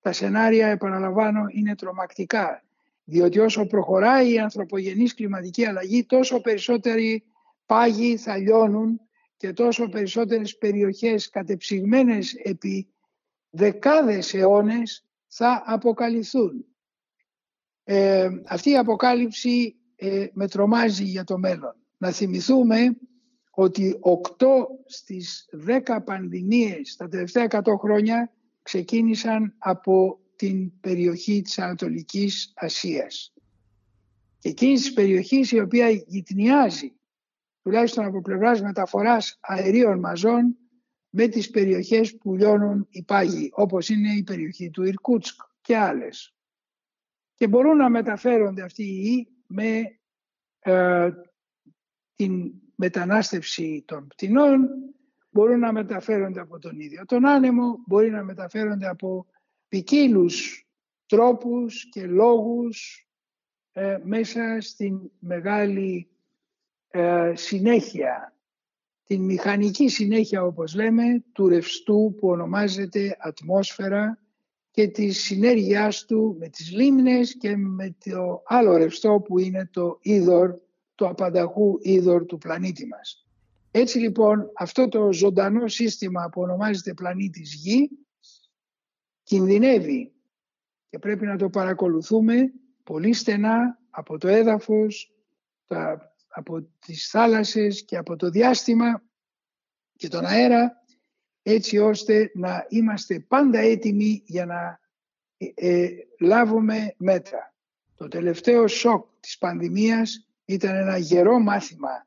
Τα 0.00 0.12
σενάρια, 0.12 0.66
επαναλαμβάνω, 0.66 1.44
είναι 1.48 1.74
τρομακτικά. 1.74 2.64
Διότι 3.04 3.38
όσο 3.38 3.66
προχωράει 3.66 4.32
η 4.32 4.38
ανθρωπογενής 4.38 5.14
κλιματική 5.14 5.66
αλλαγή, 5.66 6.04
τόσο 6.04 6.40
περισσότεροι 6.40 7.24
πάγοι 7.66 8.16
θα 8.16 8.36
λιώνουν 8.36 9.00
και 9.36 9.52
τόσο 9.52 9.88
περισσότερες 9.88 10.56
περιοχές 10.56 11.28
κατεψυγμένες 11.28 12.34
επί 12.34 12.86
δεκάδες 13.52 14.34
αιώνες 14.34 15.04
θα 15.26 15.62
αποκαλυφθούν. 15.66 16.64
Ε, 17.84 18.28
αυτή 18.46 18.70
η 18.70 18.76
αποκάλυψη 18.76 19.76
ε, 19.96 20.26
με 20.32 20.48
τρομάζει 20.48 21.04
για 21.04 21.24
το 21.24 21.38
μέλλον. 21.38 21.76
Να 21.96 22.10
θυμηθούμε 22.10 22.96
ότι 23.50 23.98
8 24.38 24.46
στις 24.86 25.48
10 25.66 25.98
πανδημίες 26.04 26.96
τα 26.96 27.08
τελευταία 27.08 27.46
100 27.50 27.62
χρόνια 27.78 28.32
ξεκίνησαν 28.62 29.54
από 29.58 30.18
την 30.36 30.80
περιοχή 30.80 31.42
της 31.42 31.58
Ανατολικής 31.58 32.52
Ασίας. 32.56 33.32
Και 34.38 34.48
εκείνη 34.48 34.74
της 34.74 34.92
περιοχής 34.92 35.50
η 35.50 35.60
οποία 35.60 35.90
γυτνιάζει 35.90 36.92
τουλάχιστον 37.62 38.04
από 38.04 38.20
πλευράς 38.20 38.62
μεταφοράς 38.62 39.38
αερίων 39.40 39.98
μαζών 39.98 40.56
με 41.14 41.28
τις 41.28 41.50
περιοχές 41.50 42.16
που 42.16 42.34
λιώνουν 42.34 42.86
οι 42.90 43.02
πάγοι, 43.02 43.50
όπως 43.52 43.88
είναι 43.88 44.12
η 44.12 44.22
περιοχή 44.22 44.70
του 44.70 44.82
Ιρκούτσκ 44.82 45.42
και 45.60 45.76
άλλες. 45.76 46.34
Και 47.34 47.48
μπορούν 47.48 47.76
να 47.76 47.90
μεταφέρονται 47.90 48.62
αυτοί 48.62 48.82
οι 48.82 49.00
ιοί 49.04 49.28
με 49.46 49.98
ε, 50.58 51.10
την 52.14 52.52
μετανάστευση 52.74 53.84
των 53.86 54.06
πτηνών, 54.06 54.68
μπορούν 55.30 55.58
να 55.58 55.72
μεταφέρονται 55.72 56.40
από 56.40 56.58
τον 56.58 56.80
ίδιο 56.80 57.04
τον 57.04 57.26
άνεμο, 57.26 57.78
μπορεί 57.86 58.10
να 58.10 58.24
μεταφέρονται 58.24 58.88
από 58.88 59.26
ποικίλους 59.68 60.66
τρόπους 61.06 61.88
και 61.88 62.06
λόγους 62.06 63.08
ε, 63.72 63.98
μέσα 64.02 64.60
στην 64.60 65.10
μεγάλη 65.18 66.10
ε, 66.88 67.32
συνέχεια, 67.34 68.31
την 69.12 69.24
μηχανική 69.24 69.88
συνέχεια 69.88 70.42
όπως 70.42 70.74
λέμε 70.74 71.24
του 71.32 71.48
ρευστού 71.48 72.14
που 72.18 72.28
ονομάζεται 72.28 73.16
ατμόσφαιρα 73.20 74.18
και 74.70 74.88
τη 74.88 75.10
συνέργειάς 75.10 76.04
του 76.04 76.36
με 76.38 76.48
τις 76.48 76.72
λίμνες 76.72 77.36
και 77.36 77.56
με 77.56 77.96
το 78.04 78.42
άλλο 78.44 78.76
ρευστό 78.76 79.20
που 79.24 79.38
είναι 79.38 79.68
το 79.72 79.98
είδωρ, 80.00 80.54
το 80.94 81.06
απανταχού 81.08 81.78
είδωρ 81.80 82.24
του 82.24 82.38
πλανήτη 82.38 82.86
μας. 82.86 83.26
Έτσι 83.70 83.98
λοιπόν 83.98 84.50
αυτό 84.54 84.88
το 84.88 85.12
ζωντανό 85.12 85.68
σύστημα 85.68 86.28
που 86.32 86.40
ονομάζεται 86.40 86.94
πλανήτης 86.94 87.54
Γη 87.54 87.90
κινδυνεύει 89.22 90.12
και 90.88 90.98
πρέπει 90.98 91.26
να 91.26 91.36
το 91.36 91.48
παρακολουθούμε 91.48 92.52
πολύ 92.82 93.12
στενά 93.12 93.78
από 93.90 94.18
το 94.18 94.28
έδαφος, 94.28 95.14
από 96.34 96.68
τις 96.86 97.08
θάλασσες 97.08 97.84
και 97.84 97.96
από 97.96 98.16
το 98.16 98.30
διάστημα 98.30 99.02
και 99.96 100.08
τον 100.08 100.24
αέρα 100.24 100.82
έτσι 101.42 101.78
ώστε 101.78 102.30
να 102.34 102.66
είμαστε 102.68 103.20
πάντα 103.20 103.58
έτοιμοι 103.58 104.22
για 104.26 104.46
να 104.46 104.80
ε, 105.36 105.46
ε, 105.54 105.88
λάβουμε 106.20 106.94
μέτρα. 106.96 107.54
Το 107.94 108.08
τελευταίο 108.08 108.68
σοκ 108.68 109.06
της 109.20 109.38
πανδημίας 109.38 110.28
ήταν 110.44 110.76
ένα 110.76 110.96
γερό 110.96 111.38
μάθημα 111.38 112.06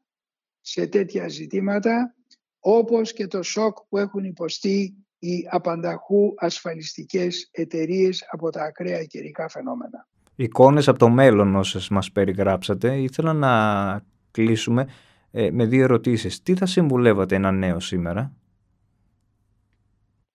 σε 0.62 0.88
τέτοια 0.88 1.28
ζητήματα 1.28 2.16
όπως 2.60 3.14
και 3.14 3.28
το 3.28 3.44
σοκ 3.44 3.78
που 3.90 3.98
έχουν 3.98 4.24
υποστεί 4.24 5.06
οι 5.20 5.48
απανταχού 5.50 6.34
ασφαλιστικές 6.38 7.50
εταιρείες 7.52 8.28
από 8.32 8.50
τα 8.50 8.64
ακραία 8.64 9.04
καιρικά 9.04 9.50
φαινόμενα. 9.50 10.08
Εικόνες 10.36 10.88
από 10.88 11.00
το 11.00 11.10
μέλλον 11.10 11.56
όσες 11.56 11.90
μας 11.90 12.12
περιγράψατε. 12.12 12.98
Ήθελα 12.98 13.34
να 13.34 14.06
κλείσουμε 14.36 14.88
ε, 15.32 15.52
με 15.52 15.66
δύο 15.66 15.84
ερωτήσεις. 15.84 16.44
Τι 16.44 16.56
θα 16.56 16.66
συμβουλεύατε 16.66 17.36
ένα 17.36 17.52
νέο 17.52 17.80
σήμερα; 17.80 18.36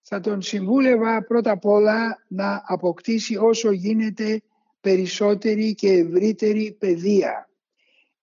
Θα 0.00 0.20
τον 0.20 0.42
συμβούλευα 0.42 1.24
πρώτα 1.24 1.50
απ' 1.50 1.64
όλα 1.64 2.24
να 2.28 2.62
αποκτήσει 2.66 3.36
όσο 3.36 3.70
γίνεται 3.70 4.42
περισσότερη 4.80 5.74
και 5.74 5.92
ευρύτερη 5.92 6.76
παιδεία. 6.78 7.48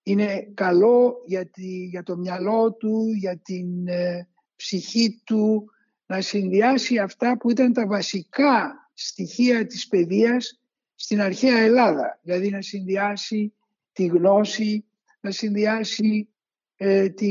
Είναι 0.03 0.51
καλό 0.53 1.23
για, 1.25 1.49
για 1.89 2.03
το 2.03 2.17
μυαλό 2.17 2.73
του, 2.73 3.11
για 3.15 3.37
την 3.37 3.87
ε, 3.87 4.27
ψυχή 4.55 5.21
του, 5.23 5.71
να 6.05 6.21
συνδυάσει 6.21 6.97
αυτά 6.97 7.37
που 7.37 7.49
ήταν 7.51 7.73
τα 7.73 7.87
βασικά 7.87 8.89
στοιχεία 8.93 9.65
της 9.65 9.87
παιδείας 9.87 10.59
στην 10.95 11.21
αρχαία 11.21 11.57
Ελλάδα. 11.57 12.19
Δηλαδή 12.21 12.49
να 12.49 12.61
συνδυάσει 12.61 13.53
τη 13.93 14.05
γνώση, 14.05 14.86
να 15.19 15.31
συνδυάσει 15.31 16.29
ε, 16.75 17.09
τη 17.09 17.29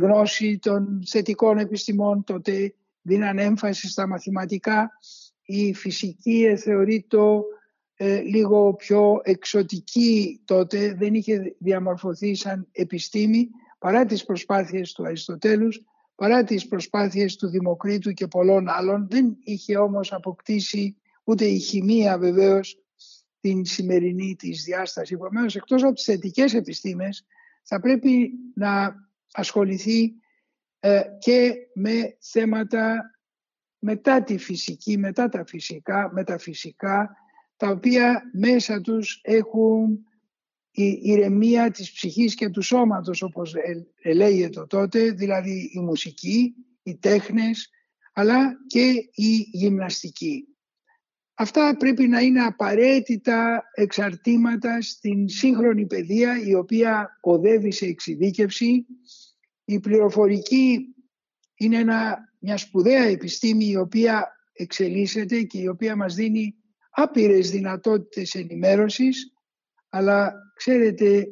γνώση 0.00 0.58
των 0.58 1.02
θετικών 1.06 1.58
επιστημών 1.58 2.24
τότε 2.24 2.74
δίναν 3.02 3.38
έμφαση 3.38 3.88
στα 3.88 4.06
μαθηματικά. 4.06 4.90
Η 5.42 5.74
φυσική 5.74 6.56
θεωρείται 6.56 7.18
ε, 7.96 8.20
λίγο 8.20 8.74
πιο 8.74 9.20
εξωτική 9.22 10.40
τότε 10.44 10.94
δεν 10.94 11.14
είχε 11.14 11.56
διαμορφωθεί 11.58 12.34
σαν 12.34 12.68
επιστήμη 12.72 13.48
παρά 13.78 14.04
τις 14.04 14.24
προσπάθειες 14.24 14.92
του 14.92 15.04
Αριστοτέλους 15.04 15.82
παρά 16.14 16.44
τις 16.44 16.68
προσπάθειες 16.68 17.36
του 17.36 17.48
Δημοκρίτου 17.48 18.12
και 18.12 18.26
πολλών 18.26 18.68
άλλων. 18.68 19.06
Δεν 19.10 19.36
είχε 19.44 19.76
όμως 19.76 20.12
αποκτήσει 20.12 20.96
ούτε 21.24 21.44
η 21.44 21.58
χημεία 21.58 22.18
βεβαίως 22.18 22.78
την 23.46 23.64
σημερινή 23.64 24.36
της 24.38 24.64
διάσταση. 24.64 25.14
Επομένως 25.14 25.56
εκτός 25.56 25.82
από 25.82 25.92
τις 25.92 26.04
θετικές 26.04 26.54
επιστήμες 26.54 27.26
θα 27.62 27.80
πρέπει 27.80 28.30
να 28.54 28.94
ασχοληθεί 29.32 30.12
ε, 30.80 31.02
και 31.18 31.54
με 31.74 32.16
θέματα 32.20 33.10
μετά 33.78 34.22
τη 34.22 34.38
φυσική, 34.38 34.98
μετά 34.98 35.28
τα 35.28 35.44
φυσικά, 35.46 36.10
μεταφυσικά, 36.12 37.16
τα 37.56 37.68
οποία 37.68 38.22
μέσα 38.32 38.80
τους 38.80 39.20
έχουν 39.22 40.06
η 40.70 41.00
ηρεμία 41.02 41.70
της 41.70 41.92
ψυχής 41.92 42.34
και 42.34 42.48
του 42.48 42.62
σώματος 42.62 43.22
όπως 43.22 43.54
ελέγεται 44.02 44.66
τότε, 44.66 45.10
δηλαδή 45.10 45.70
η 45.72 45.78
μουσική, 45.80 46.54
οι 46.82 46.96
τέχνες, 46.96 47.70
αλλά 48.12 48.56
και 48.66 49.10
η 49.14 49.48
γυμναστική. 49.50 50.55
Αυτά 51.38 51.76
πρέπει 51.76 52.08
να 52.08 52.20
είναι 52.20 52.42
απαραίτητα 52.42 53.62
εξαρτήματα 53.74 54.82
στην 54.82 55.28
σύγχρονη 55.28 55.86
παιδεία 55.86 56.42
η 56.44 56.54
οποία 56.54 57.18
οδεύει 57.20 57.72
σε 57.72 57.86
εξειδίκευση. 57.86 58.86
Η 59.64 59.80
πληροφορική 59.80 60.94
είναι 61.54 61.78
ένα, 61.78 62.18
μια 62.38 62.56
σπουδαία 62.56 63.04
επιστήμη 63.04 63.64
η 63.64 63.76
οποία 63.76 64.36
εξελίσσεται 64.52 65.42
και 65.42 65.58
η 65.58 65.68
οποία 65.68 65.96
μας 65.96 66.14
δίνει 66.14 66.54
άπειρες 66.90 67.50
δυνατότητες 67.50 68.34
ενημέρωσης 68.34 69.32
αλλά 69.88 70.32
ξέρετε 70.54 71.28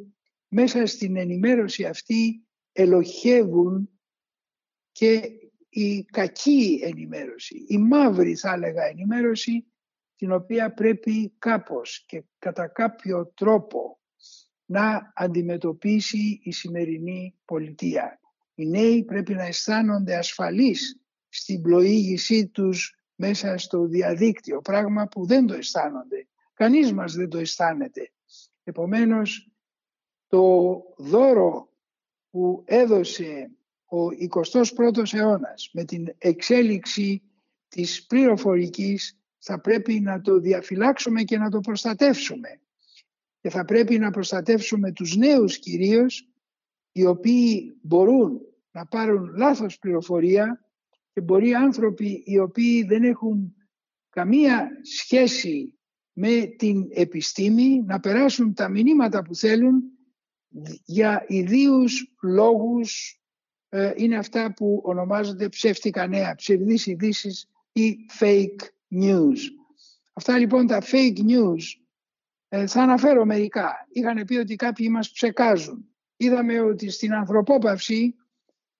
μέσα 0.48 0.86
στην 0.86 1.16
ενημέρωση 1.16 1.84
αυτή 1.84 2.46
ελοχεύουν 2.72 3.88
και 4.92 5.30
η 5.68 6.04
κακή 6.04 6.80
ενημέρωση, 6.82 7.64
η 7.68 7.78
μαύρη 7.78 8.34
θα 8.34 8.52
έλεγα 8.52 8.84
ενημέρωση 8.84 9.66
την 10.16 10.32
οποία 10.32 10.72
πρέπει 10.72 11.34
κάπως 11.38 12.04
και 12.06 12.24
κατά 12.38 12.66
κάποιο 12.66 13.26
τρόπο 13.26 13.98
να 14.64 15.12
αντιμετωπίσει 15.14 16.40
η 16.42 16.52
σημερινή 16.52 17.34
πολιτεία. 17.44 18.20
Οι 18.54 18.66
νέοι 18.66 19.04
πρέπει 19.04 19.34
να 19.34 19.44
αισθάνονται 19.44 20.16
ασφαλείς 20.16 21.00
στην 21.28 21.62
πλοήγησή 21.62 22.46
τους 22.46 22.98
μέσα 23.14 23.58
στο 23.58 23.86
διαδίκτυο, 23.86 24.60
πράγμα 24.60 25.06
που 25.06 25.26
δεν 25.26 25.46
το 25.46 25.54
αισθάνονται. 25.54 26.26
Κανείς 26.54 26.92
μας 26.92 27.12
δεν 27.14 27.28
το 27.28 27.38
αισθάνεται. 27.38 28.12
Επομένως, 28.64 29.50
το 30.26 30.74
δώρο 30.96 31.68
που 32.30 32.62
έδωσε 32.66 33.50
ο 33.84 33.96
21ος 34.18 35.12
αιώνας 35.12 35.70
με 35.72 35.84
την 35.84 36.14
εξέλιξη 36.18 37.22
της 37.68 38.06
πληροφορικής 38.06 39.18
θα 39.46 39.60
πρέπει 39.60 40.00
να 40.00 40.20
το 40.20 40.38
διαφυλάξουμε 40.38 41.22
και 41.22 41.38
να 41.38 41.50
το 41.50 41.60
προστατεύσουμε. 41.60 42.60
Και 43.40 43.50
θα 43.50 43.64
πρέπει 43.64 43.98
να 43.98 44.10
προστατεύσουμε 44.10 44.92
τους 44.92 45.16
νέους 45.16 45.58
κυρίως, 45.58 46.28
οι 46.92 47.06
οποίοι 47.06 47.78
μπορούν 47.82 48.40
να 48.70 48.86
πάρουν 48.86 49.34
λάθος 49.36 49.78
πληροφορία 49.78 50.64
και 51.12 51.20
μπορεί 51.20 51.54
άνθρωποι 51.54 52.22
οι 52.26 52.38
οποίοι 52.38 52.84
δεν 52.84 53.04
έχουν 53.04 53.54
καμία 54.10 54.68
σχέση 54.82 55.78
με 56.12 56.54
την 56.58 56.88
επιστήμη 56.90 57.82
να 57.82 58.00
περάσουν 58.00 58.54
τα 58.54 58.68
μηνύματα 58.68 59.22
που 59.22 59.34
θέλουν 59.34 59.82
για 60.84 61.24
ιδίους 61.28 62.14
λόγους 62.22 63.20
ε, 63.68 63.92
είναι 63.96 64.16
αυτά 64.16 64.54
που 64.54 64.80
ονομάζονται 64.84 65.48
ψεύτικα 65.48 66.06
νέα, 66.06 66.34
ψευδείς 66.34 66.86
ειδήσεις 66.86 67.48
ή 67.72 67.96
fake 68.20 68.74
news. 69.02 69.38
Αυτά 70.12 70.38
λοιπόν 70.38 70.66
τα 70.66 70.82
fake 70.82 71.18
news 71.18 71.62
ε, 72.48 72.66
θα 72.66 72.82
αναφέρω 72.82 73.24
μερικά. 73.24 73.86
Είχαν 73.92 74.24
πει 74.24 74.36
ότι 74.36 74.56
κάποιοι 74.56 74.88
μας 74.90 75.10
ψεκάζουν. 75.10 75.88
Είδαμε 76.16 76.60
ότι 76.60 76.90
στην 76.90 77.14
ανθρωπόπαυση 77.14 78.14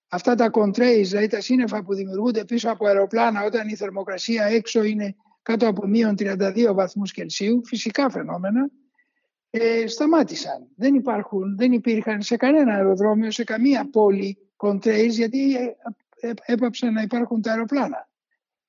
αυτά 0.09 0.35
τα 0.35 0.51
contrails, 0.53 1.05
δηλαδή 1.05 1.27
τα 1.27 1.41
σύννεφα 1.41 1.83
που 1.83 1.95
δημιουργούνται 1.95 2.45
πίσω 2.45 2.71
από 2.71 2.87
αεροπλάνα 2.87 3.45
όταν 3.45 3.69
η 3.69 3.75
θερμοκρασία 3.77 4.45
έξω 4.45 4.83
είναι 4.83 5.17
κάτω 5.43 5.69
από 5.69 5.87
μείον 5.87 6.15
32 6.19 6.73
βαθμούς 6.75 7.13
Κελσίου, 7.13 7.61
φυσικά 7.65 8.11
φαινόμενα, 8.11 8.71
ε, 9.51 9.87
σταμάτησαν. 9.87 10.69
Δεν, 10.77 10.95
υπάρχουν, 10.95 11.57
δεν 11.57 11.73
υπήρχαν 11.73 12.23
σε 12.23 12.37
κανένα 12.37 12.75
αεροδρόμιο, 12.75 13.31
σε 13.31 13.45
καμία 13.45 13.91
πόλη 13.91 14.39
contrails, 14.57 15.11
γιατί 15.11 15.57
ε, 15.57 15.75
ε, 16.21 16.33
έπαψαν 16.45 16.93
να 16.93 17.03
υπάρχουν 17.03 17.43
τα 17.43 17.51
αεροπλάνα. 17.51 18.09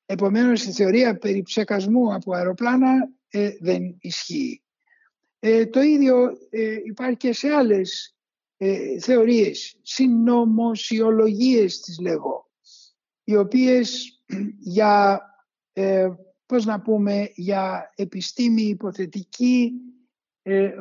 Επομένως 0.06 0.63
η 0.65 0.72
θεωρία 0.72 1.18
περί 1.18 1.41
ψεκασμού 1.41 2.13
από 2.13 2.34
αεροπλάνα 2.34 3.10
ε, 3.28 3.52
δεν 3.60 3.98
ισχύει. 4.00 4.63
Ε, 5.39 5.65
το 5.65 5.82
ίδιο 5.82 6.38
ε, 6.50 6.76
υπάρχει 6.86 7.18
και 7.18 7.34
σε 7.34 7.50
άλλες 7.50 8.15
ε, 8.58 8.99
θεωρίες, 8.99 9.80
συνωμοσιολογίες 9.82 11.80
τις 11.80 11.99
λέγω, 11.99 12.49
οι 13.24 13.36
οποίες 13.36 14.20
για, 14.60 15.22
πώς 16.45 16.66
να 16.66 16.82
πούμε, 16.82 17.32
για 17.36 17.93
επιστήμη 17.95 18.62
υποθετική, 18.62 19.72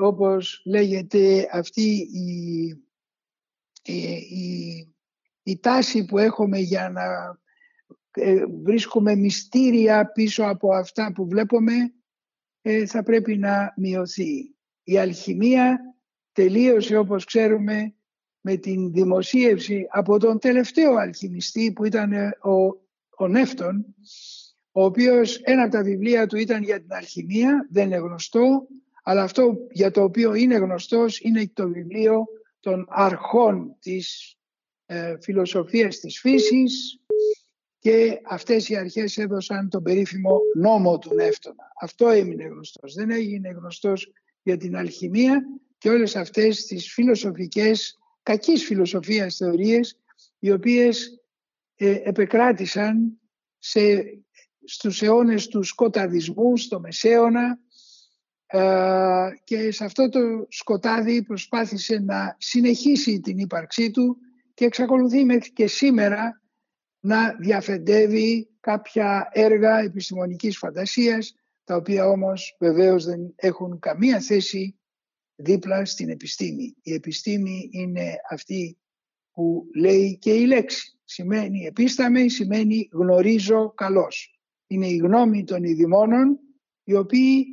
όπως 0.00 0.62
λέγεται 0.64 1.48
αυτή 1.52 2.08
η, 2.12 2.68
η, 3.82 4.94
η 5.42 5.58
τάση 5.58 6.04
που 6.04 6.18
έχουμε 6.18 6.58
για 6.58 6.90
να 6.90 7.02
ε, 7.02 7.43
βρίσκουμε 8.62 9.14
μυστήρια 9.14 10.06
πίσω 10.06 10.44
από 10.44 10.74
αυτά 10.74 11.12
που 11.14 11.28
βλέπουμε 11.28 11.72
ε, 12.62 12.86
θα 12.86 13.02
πρέπει 13.02 13.38
να 13.38 13.74
μειωθεί. 13.76 14.54
Η 14.82 14.98
αλχημία 14.98 15.78
τελείωσε 16.32 16.96
όπως 16.96 17.24
ξέρουμε 17.24 17.94
με 18.40 18.56
την 18.56 18.92
δημοσίευση 18.92 19.86
από 19.90 20.18
τον 20.18 20.38
τελευταίο 20.38 20.94
αλχημιστή 20.94 21.72
που 21.72 21.84
ήταν 21.84 22.12
ε, 22.12 22.38
ο, 22.42 22.52
ο 23.16 23.28
Νεύτων 23.28 23.94
ο 24.76 24.84
οποίος 24.84 25.36
ένα 25.42 25.62
από 25.62 25.72
τα 25.72 25.82
βιβλία 25.82 26.26
του 26.26 26.36
ήταν 26.36 26.62
για 26.62 26.80
την 26.80 26.92
αλχημία, 26.92 27.68
δεν 27.70 27.86
είναι 27.86 27.96
γνωστό, 27.96 28.66
αλλά 29.02 29.22
αυτό 29.22 29.56
για 29.70 29.90
το 29.90 30.02
οποίο 30.02 30.34
είναι 30.34 30.56
γνωστός 30.56 31.20
είναι 31.20 31.50
το 31.52 31.68
βιβλίο 31.68 32.24
των 32.60 32.86
αρχών 32.88 33.76
της 33.80 34.36
ε, 34.86 35.16
φιλοσοφίας 35.20 35.98
της 35.98 36.20
φύσης 36.20 37.00
και 37.84 38.20
αυτές 38.24 38.68
οι 38.68 38.76
αρχές 38.76 39.18
έδωσαν 39.18 39.68
τον 39.68 39.82
περίφημο 39.82 40.38
νόμο 40.54 40.98
του 40.98 41.14
Νεύτωνα. 41.14 41.72
Αυτό 41.80 42.08
έμεινε 42.08 42.44
γνωστός. 42.44 42.94
Δεν 42.94 43.10
έγινε 43.10 43.48
γνωστός 43.48 44.12
για 44.42 44.56
την 44.56 44.76
αλχημία 44.76 45.42
και 45.78 45.88
όλες 45.88 46.16
αυτές 46.16 46.66
τις 46.66 46.92
φιλοσοφικές, 46.92 47.98
κακής 48.22 48.64
φιλοσοφίας 48.64 49.36
θεωρίες, 49.36 49.98
οι 50.38 50.52
οποίες 50.52 51.22
ε, 51.74 52.00
επεκράτησαν 52.04 53.20
σε, 53.58 53.80
στους 54.64 55.02
αιώνες 55.02 55.46
του 55.46 55.62
σκοταδισμού, 55.62 56.56
στο 56.56 56.80
Μεσαίωνα 56.80 57.58
ε, 58.46 59.28
και 59.44 59.70
σε 59.70 59.84
αυτό 59.84 60.08
το 60.08 60.20
σκοτάδι 60.48 61.22
προσπάθησε 61.22 61.98
να 61.98 62.36
συνεχίσει 62.38 63.20
την 63.20 63.38
ύπαρξή 63.38 63.90
του 63.90 64.16
και 64.54 64.64
εξακολουθεί 64.64 65.24
μέχρι 65.24 65.52
και 65.52 65.66
σήμερα 65.66 66.38
να 67.04 67.36
διαφεντεύει 67.40 68.48
κάποια 68.60 69.28
έργα 69.32 69.78
επιστημονικής 69.78 70.58
φαντασίας 70.58 71.34
τα 71.64 71.76
οποία 71.76 72.08
όμως 72.08 72.56
βεβαίως 72.60 73.04
δεν 73.04 73.32
έχουν 73.36 73.78
καμία 73.78 74.20
θέση 74.20 74.78
δίπλα 75.34 75.84
στην 75.84 76.08
επιστήμη. 76.08 76.76
Η 76.82 76.92
επιστήμη 76.92 77.68
είναι 77.72 78.14
αυτή 78.30 78.78
που 79.32 79.66
λέει 79.74 80.18
και 80.18 80.32
η 80.32 80.46
λέξη. 80.46 80.98
Σημαίνει 81.04 81.64
επίσταμε, 81.64 82.28
σημαίνει 82.28 82.88
γνωρίζω 82.92 83.72
καλώς. 83.74 84.40
Είναι 84.66 84.86
η 84.86 84.96
γνώμη 84.96 85.44
των 85.44 85.64
ειδημόνων 85.64 86.40
οι 86.84 86.94
οποίοι 86.94 87.46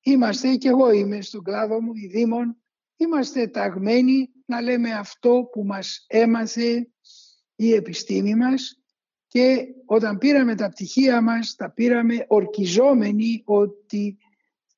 είμαστε 0.00 0.56
και 0.56 0.68
εγώ 0.68 0.92
είμαι 0.92 1.20
στον 1.20 1.42
κλάδο 1.42 1.80
μου, 1.80 1.92
οι 1.94 2.06
δήμον, 2.06 2.56
είμαστε 2.96 3.46
ταγμένοι 3.46 4.30
να 4.46 4.60
λέμε 4.60 4.92
αυτό 4.92 5.48
που 5.52 5.64
μας 5.64 6.04
έμαθε 6.08 6.90
η 7.54 7.72
επιστήμη 7.72 8.34
μας 8.34 8.79
και 9.30 9.66
όταν 9.86 10.18
πήραμε 10.18 10.54
τα 10.54 10.68
πτυχία 10.68 11.22
μας 11.22 11.54
τα 11.56 11.70
πήραμε 11.70 12.24
ορκιζόμενοι 12.28 13.42
ότι 13.44 14.18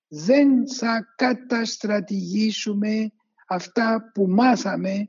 δεν 0.09 0.69
θα 0.69 1.15
καταστρατηγήσουμε 1.17 3.13
αυτά 3.47 4.11
που 4.15 4.27
μάθαμε 4.29 5.09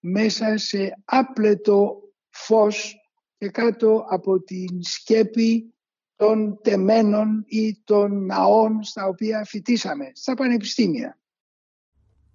μέσα 0.00 0.56
σε 0.56 1.02
άπλετο 1.04 2.02
φως 2.30 2.96
και 3.38 3.48
κάτω 3.48 4.04
από 4.08 4.42
την 4.42 4.82
σκέπη 4.82 5.74
των 6.16 6.58
τεμένων 6.62 7.44
ή 7.46 7.82
των 7.84 8.24
ναών 8.24 8.82
στα 8.82 9.06
οποία 9.06 9.44
φοιτήσαμε, 9.44 10.10
στα 10.14 10.34
πανεπιστήμια. 10.34 11.18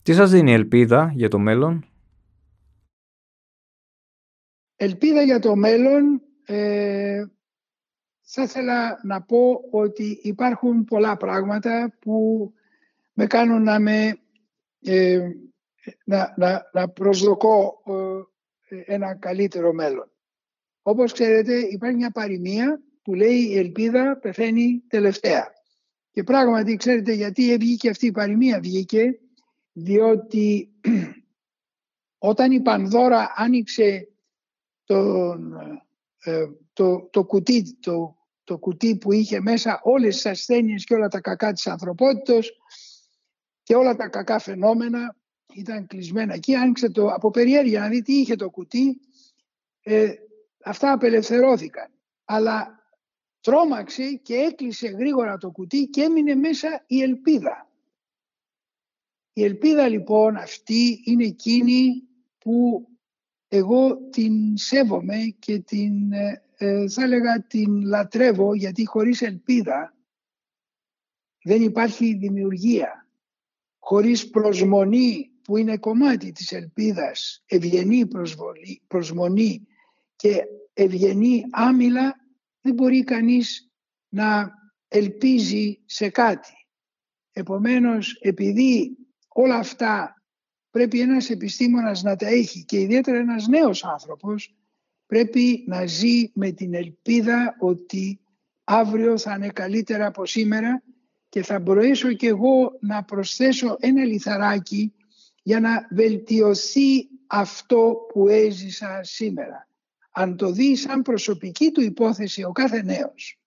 Τι 0.03 0.13
σας 0.13 0.31
δίνει 0.31 0.53
ελπίδα 0.53 1.11
για 1.15 1.29
το 1.29 1.39
μέλλον; 1.39 1.85
Ελπίδα 4.75 5.21
για 5.21 5.39
το 5.39 5.55
μέλλον 5.55 6.21
ε, 6.45 7.25
θα 8.21 8.41
ήθελα 8.43 8.99
να 9.03 9.21
πω 9.21 9.61
ότι 9.71 10.19
υπάρχουν 10.21 10.83
πολλά 10.83 11.17
πράγματα 11.17 11.97
που 11.99 12.47
με 13.13 13.27
κάνουν 13.27 13.63
να, 13.63 13.79
με, 13.79 14.17
ε, 14.81 15.29
να, 16.05 16.33
να, 16.37 16.69
να 16.73 16.89
προσδοκώ 16.89 17.83
ε, 18.67 18.93
ένα 18.93 19.15
καλύτερο 19.15 19.73
μέλλον. 19.73 20.11
Όπως 20.81 21.11
ξέρετε 21.11 21.57
υπάρχει 21.59 21.95
μια 21.95 22.11
παροιμία 22.11 22.81
που 23.01 23.13
λέει 23.13 23.39
η 23.39 23.57
ελπίδα 23.57 24.17
πεθαίνει 24.17 24.83
τελευταία. 24.87 25.51
Και 26.11 26.23
πράγματι 26.23 26.75
ξέρετε 26.75 27.13
γιατί 27.13 27.57
βγήκε 27.57 27.89
αυτή 27.89 28.05
η 28.05 28.11
παροιμία; 28.11 28.59
Βγήκε 28.59 29.19
διότι 29.71 30.71
όταν 32.31 32.51
η 32.51 32.61
Πανδώρα 32.61 33.33
άνοιξε 33.35 34.07
τον, 34.83 35.53
ε, 35.53 35.85
το, 36.73 37.09
το, 37.11 37.25
κουτί, 37.25 37.77
το, 37.79 38.17
το 38.43 38.57
κουτί 38.57 38.97
που 38.97 39.11
είχε 39.11 39.39
μέσα 39.39 39.79
όλες 39.83 40.15
τις 40.15 40.25
ασθένειες 40.25 40.83
και 40.83 40.93
όλα 40.93 41.07
τα 41.07 41.21
κακά 41.21 41.53
της 41.53 41.67
ανθρωπότητος 41.67 42.57
και 43.63 43.75
όλα 43.75 43.95
τα 43.95 44.07
κακά 44.07 44.39
φαινόμενα 44.39 45.15
ήταν 45.53 45.87
κλεισμένα 45.87 46.33
εκεί. 46.33 46.55
Άνοιξε 46.55 46.89
το 46.89 47.07
από 47.07 47.31
περιέργεια 47.31 47.79
να 47.79 47.87
δει 47.87 48.01
τι 48.01 48.13
είχε 48.13 48.35
το 48.35 48.49
κουτί. 48.49 48.99
Ε, 49.81 50.13
αυτά 50.63 50.91
απελευθερώθηκαν. 50.91 51.91
Αλλά 52.25 52.83
τρόμαξε 53.41 54.13
και 54.13 54.35
έκλεισε 54.35 54.87
γρήγορα 54.87 55.37
το 55.37 55.51
κουτί 55.51 55.85
και 55.85 56.01
έμεινε 56.01 56.35
μέσα 56.35 56.83
η 56.87 57.01
ελπίδα. 57.01 57.67
Η 59.33 59.43
ελπίδα 59.43 59.87
λοιπόν 59.87 60.35
αυτή 60.35 61.01
είναι 61.05 61.25
εκείνη 61.25 62.03
που 62.37 62.87
εγώ 63.55 63.97
την 64.09 64.57
σέβομαι 64.57 65.35
και 65.39 65.59
την, 65.59 66.11
ε, 66.11 66.43
ε, 66.57 66.89
θα 66.89 67.03
έλεγα 67.03 67.41
την 67.41 67.81
λατρεύω 67.81 68.53
γιατί 68.53 68.85
χωρίς 68.85 69.21
ελπίδα 69.21 69.95
δεν 71.43 71.61
υπάρχει 71.61 72.13
δημιουργία. 72.13 73.07
Χωρίς 73.79 74.29
προσμονή 74.29 75.31
που 75.43 75.57
είναι 75.57 75.77
κομμάτι 75.77 76.31
της 76.31 76.51
ελπίδας, 76.51 77.43
ευγενή 77.45 78.07
προσμονή 78.87 79.67
και 80.15 80.43
ευγενή 80.73 81.43
άμυλα 81.51 82.15
δεν 82.61 82.73
μπορεί 82.73 83.03
κανείς 83.03 83.71
να 84.09 84.51
ελπίζει 84.87 85.81
σε 85.85 86.09
κάτι. 86.09 86.67
Επομένως, 87.31 88.13
επειδή 88.21 88.97
όλα 89.27 89.55
αυτά 89.55 90.22
πρέπει 90.73 90.99
ένας 90.99 91.29
επιστήμονας 91.29 92.03
να 92.03 92.15
τα 92.15 92.27
έχει 92.27 92.63
και 92.65 92.79
ιδιαίτερα 92.79 93.17
ένας 93.17 93.47
νέος 93.47 93.83
άνθρωπος, 93.83 94.55
πρέπει 95.05 95.63
να 95.67 95.85
ζει 95.85 96.31
με 96.33 96.51
την 96.51 96.73
ελπίδα 96.73 97.55
ότι 97.59 98.19
αύριο 98.63 99.17
θα 99.17 99.35
είναι 99.35 99.49
καλύτερα 99.49 100.05
από 100.05 100.25
σήμερα 100.25 100.83
και 101.29 101.43
θα 101.43 101.59
μπορέσω 101.59 102.13
και 102.13 102.27
εγώ 102.27 102.77
να 102.81 103.03
προσθέσω 103.03 103.75
ένα 103.79 104.03
λιθαράκι 104.03 104.93
για 105.43 105.59
να 105.59 105.87
βελτιωθεί 105.91 107.07
αυτό 107.27 107.97
που 108.13 108.27
έζησα 108.27 108.99
σήμερα. 109.03 109.67
Αν 110.11 110.37
το 110.37 110.51
δει 110.51 110.75
σαν 110.75 111.01
προσωπική 111.01 111.71
του 111.71 111.81
υπόθεση 111.81 112.43
ο 112.43 112.51
κάθε 112.51 112.83
νέος 112.83 113.39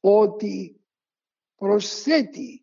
ότι 0.00 0.80
προσθέτει 1.56 2.62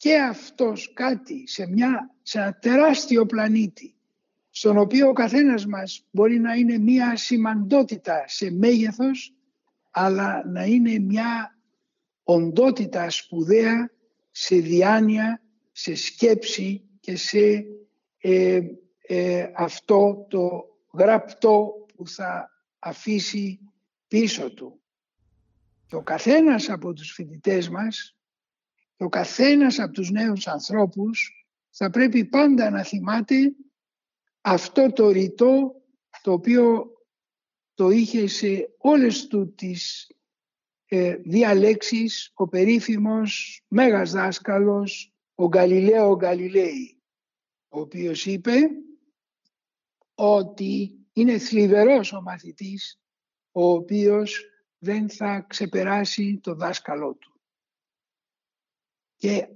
και 0.00 0.18
αυτός 0.18 0.92
κάτι 0.92 1.46
σε, 1.46 1.66
μια, 1.66 2.14
σε 2.22 2.38
ένα 2.38 2.54
τεράστιο 2.54 3.26
πλανήτη 3.26 3.94
στον 4.50 4.78
οποίο 4.78 5.08
ο 5.08 5.12
καθένας 5.12 5.66
μας 5.66 6.06
μπορεί 6.10 6.38
να 6.38 6.54
είναι 6.54 6.78
μια 6.78 7.16
σημαντότητα 7.16 8.24
σε 8.26 8.50
μέγεθος 8.50 9.34
αλλά 9.90 10.46
να 10.46 10.64
είναι 10.64 10.98
μια 10.98 11.58
οντότητα 12.22 13.10
σπουδαία 13.10 13.90
σε 14.30 14.56
διάνοια, 14.56 15.42
σε 15.72 15.94
σκέψη 15.94 16.82
και 17.00 17.16
σε 17.16 17.64
ε, 18.18 18.60
ε, 19.00 19.50
αυτό 19.54 20.26
το 20.30 20.64
γραπτό 20.92 21.86
που 21.96 22.06
θα 22.08 22.50
αφήσει 22.78 23.60
πίσω 24.08 24.54
του. 24.54 24.80
Και 25.86 25.96
ο 25.96 26.02
καθένας 26.02 26.68
από 26.68 26.92
τους 26.92 27.12
φοιτητές 27.12 27.68
μας 27.68 28.14
και 28.14 28.19
ο 29.00 29.08
καθένας 29.08 29.78
από 29.78 29.92
τους 29.92 30.10
νέους 30.10 30.46
ανθρώπους 30.46 31.46
θα 31.70 31.90
πρέπει 31.90 32.24
πάντα 32.24 32.70
να 32.70 32.82
θυμάται 32.82 33.54
αυτό 34.40 34.92
το 34.92 35.10
ρητό 35.10 35.74
το 36.22 36.32
οποίο 36.32 36.92
το 37.74 37.90
είχε 37.90 38.26
σε 38.26 38.74
όλες 38.78 39.26
του 39.26 39.54
τις 39.54 40.10
ε, 40.86 41.16
διαλέξεις 41.16 42.30
ο 42.34 42.48
περίφημος 42.48 43.62
μέγας 43.68 44.10
δάσκαλος 44.10 45.14
ο 45.34 45.44
Γαλιλαίο 45.44 46.12
Γαλιλαίη 46.12 47.02
ο 47.68 47.80
οποίος 47.80 48.26
είπε 48.26 48.56
ότι 50.14 50.98
είναι 51.12 51.38
θλιβερός 51.38 52.12
ο 52.12 52.22
μαθητής 52.22 53.00
ο 53.52 53.70
οποίος 53.70 54.44
δεν 54.78 55.10
θα 55.10 55.40
ξεπεράσει 55.48 56.40
το 56.42 56.54
δάσκαλό 56.54 57.14
του. 57.14 57.29
Και 59.20 59.48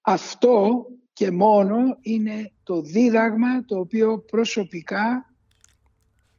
αυτό 0.00 0.86
και 1.12 1.30
μόνο 1.30 1.98
είναι 2.00 2.52
το 2.62 2.80
δίδαγμα 2.80 3.64
το 3.64 3.78
οποίο 3.78 4.18
προσωπικά 4.18 5.34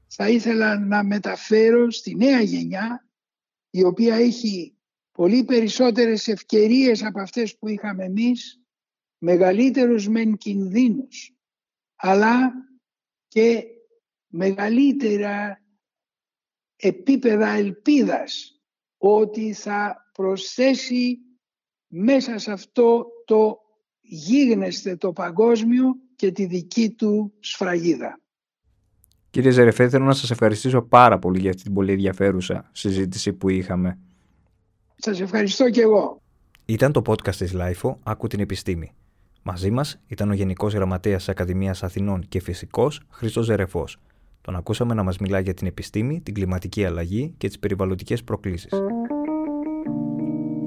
θα 0.07 0.29
ήθελα 0.29 0.79
να 0.79 1.03
μεταφέρω 1.03 1.91
στη 1.91 2.15
νέα 2.15 2.41
γενιά 2.41 3.07
η 3.69 3.83
οποία 3.83 4.15
έχει 4.15 4.77
πολύ 5.11 5.43
περισσότερες 5.43 6.27
ευκαιρίες 6.27 7.03
από 7.03 7.19
αυτές 7.19 7.57
που 7.57 7.67
είχαμε 7.67 8.03
εμείς, 8.03 8.61
μεγαλύτερους 9.17 10.07
μεν 10.07 10.37
κινδύνους, 10.37 11.35
αλλά 11.95 12.53
και 13.27 13.63
μεγαλύτερα 14.27 15.63
επίπεδα 16.75 17.49
ελπίδας 17.49 18.61
ότι 18.97 19.53
θα 19.53 20.11
προσθέσει 20.13 21.28
μέσα 21.89 22.37
σε 22.37 22.51
αυτό 22.51 23.05
το 23.25 23.57
γίγνεσθε 24.01 24.95
το 24.95 25.11
παγκόσμιο 25.11 25.95
και 26.15 26.31
τη 26.31 26.45
δική 26.45 26.89
του 26.89 27.33
σφραγίδα. 27.39 28.19
Κύριε 29.29 29.51
Ζερεφέ, 29.51 29.89
θέλω 29.89 30.05
να 30.05 30.13
σας 30.13 30.31
ευχαριστήσω 30.31 30.81
πάρα 30.81 31.19
πολύ 31.19 31.39
για 31.39 31.49
αυτή 31.49 31.63
την 31.63 31.73
πολύ 31.73 31.91
ενδιαφέρουσα 31.91 32.69
συζήτηση 32.71 33.33
που 33.33 33.49
είχαμε. 33.49 33.99
Σας 34.95 35.19
ευχαριστώ 35.19 35.69
και 35.69 35.81
εγώ. 35.81 36.21
Ήταν 36.65 36.91
το 36.91 37.01
podcast 37.05 37.35
της 37.35 37.53
LIFO 37.55 37.95
«Άκου 38.03 38.27
την 38.27 38.39
επιστήμη». 38.39 38.91
Μαζί 39.43 39.71
μας 39.71 39.99
ήταν 40.07 40.29
ο 40.29 40.33
Γενικός 40.33 40.73
Γραμματέας 40.73 41.17
της 41.17 41.29
Ακαδημίας 41.29 41.83
Αθηνών 41.83 42.25
και 42.29 42.39
φυσικός 42.39 43.01
Χρήστος 43.09 43.45
Ζερεφός. 43.45 43.97
Τον 44.41 44.55
ακούσαμε 44.55 44.93
να 44.93 45.03
μας 45.03 45.17
μιλά 45.17 45.39
για 45.39 45.53
την 45.53 45.67
επιστήμη, 45.67 46.21
την 46.21 46.33
κλιματική 46.33 46.85
αλλαγή 46.85 47.33
και 47.37 47.47
τις 47.47 47.59
περιβαλλοντικές 47.59 48.23
προκλήσεις. 48.23 48.71